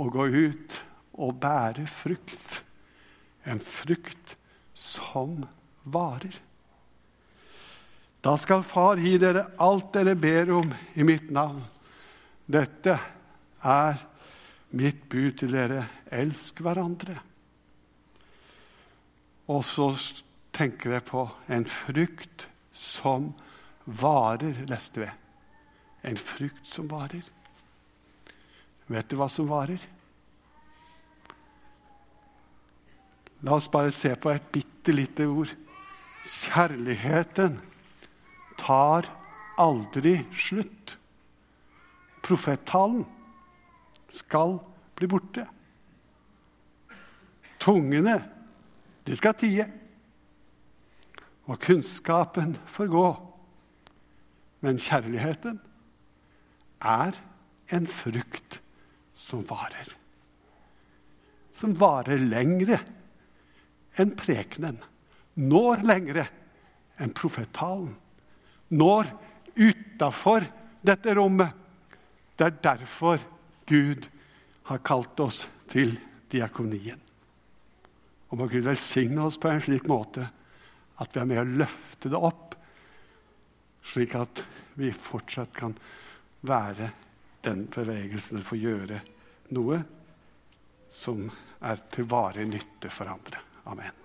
å 0.00 0.08
gå 0.10 0.26
ut 0.32 0.78
og 1.20 1.36
bære 1.40 1.84
frukt. 1.88 2.62
En 3.44 3.60
frukt 3.60 4.34
som 4.74 5.44
varer. 5.84 6.32
Da 8.24 8.38
skal 8.40 8.64
Far 8.64 8.96
gi 8.96 9.18
dere 9.20 9.50
alt 9.60 9.92
dere 9.92 10.16
ber 10.16 10.50
om 10.56 10.72
i 10.96 11.04
mitt 11.04 11.28
navn. 11.28 11.60
Dette 12.48 12.96
er 13.60 14.00
mitt 14.70 15.08
bud 15.08 15.38
til 15.40 15.52
dere. 15.54 15.86
Elsk 16.12 16.60
hverandre. 16.64 17.18
Og 19.52 19.64
så 19.68 19.90
tenker 20.54 20.96
jeg 20.96 21.04
på 21.10 21.26
en 21.52 21.66
frukt 21.68 22.46
som 22.74 23.32
varer, 23.84 24.64
leste 24.70 25.02
vi. 25.04 25.10
En 26.04 26.16
frukt 26.16 26.64
som 26.68 26.88
varer. 26.90 27.24
Vet 28.88 29.10
du 29.10 29.16
hva 29.16 29.28
som 29.32 29.48
varer? 29.48 29.80
La 33.44 33.58
oss 33.58 33.68
bare 33.68 33.92
se 33.92 34.14
på 34.16 34.32
et 34.32 34.46
bitte 34.52 34.92
lite 34.92 35.26
ord. 35.28 35.52
Kjærligheten 36.24 37.58
tar 38.60 39.08
aldri 39.60 40.16
slutt. 40.32 40.96
Profettalen 42.24 43.04
skal 44.14 44.58
bli 44.94 45.08
borte. 45.10 45.46
Tungene, 47.62 48.18
de 49.04 49.16
skal 49.18 49.36
tie 49.40 49.66
og 51.44 51.60
kunnskapen 51.60 52.54
får 52.70 52.90
gå. 52.92 53.08
Men 54.64 54.80
kjærligheten 54.80 55.58
er 56.80 57.18
en 57.74 57.88
frukt 57.88 58.60
som 59.16 59.44
varer. 59.48 59.90
Som 61.54 61.76
varer 61.80 62.22
lengre 62.22 62.80
enn 64.00 64.14
prekenen. 64.18 64.80
Når 65.36 65.84
lengre 65.84 66.26
enn 67.00 67.12
profetalen. 67.16 67.92
Når 68.72 69.10
utafor 69.54 70.46
dette 70.84 71.14
rommet. 71.16 71.52
Det 72.34 72.48
er 72.48 72.56
derfor 72.64 73.20
Gud 73.66 74.08
har 74.70 74.82
kalt 74.84 75.20
oss 75.20 75.44
til 75.70 75.96
diakonien. 76.32 77.00
Og 78.28 78.40
må 78.40 78.48
Gud 78.50 78.66
velsigne 78.66 79.24
oss 79.26 79.38
på 79.40 79.50
en 79.50 79.62
slik 79.64 79.88
måte 79.90 80.26
at 81.02 81.14
vi 81.14 81.22
er 81.22 81.28
med 81.28 81.42
å 81.42 81.56
løfte 81.62 82.10
det 82.12 82.20
opp, 82.20 82.54
slik 83.84 84.14
at 84.18 84.44
vi 84.78 84.92
fortsatt 84.94 85.52
kan 85.54 85.74
være 86.46 86.90
den 87.44 87.66
bevegelsen 87.72 88.40
for 88.40 88.54
få 88.54 88.60
gjøre 88.62 89.02
noe 89.54 89.82
som 90.94 91.26
er 91.64 91.84
til 91.92 92.08
varig 92.08 92.46
nytte 92.48 92.92
for 92.92 93.10
andre. 93.10 93.42
Amen. 93.70 94.03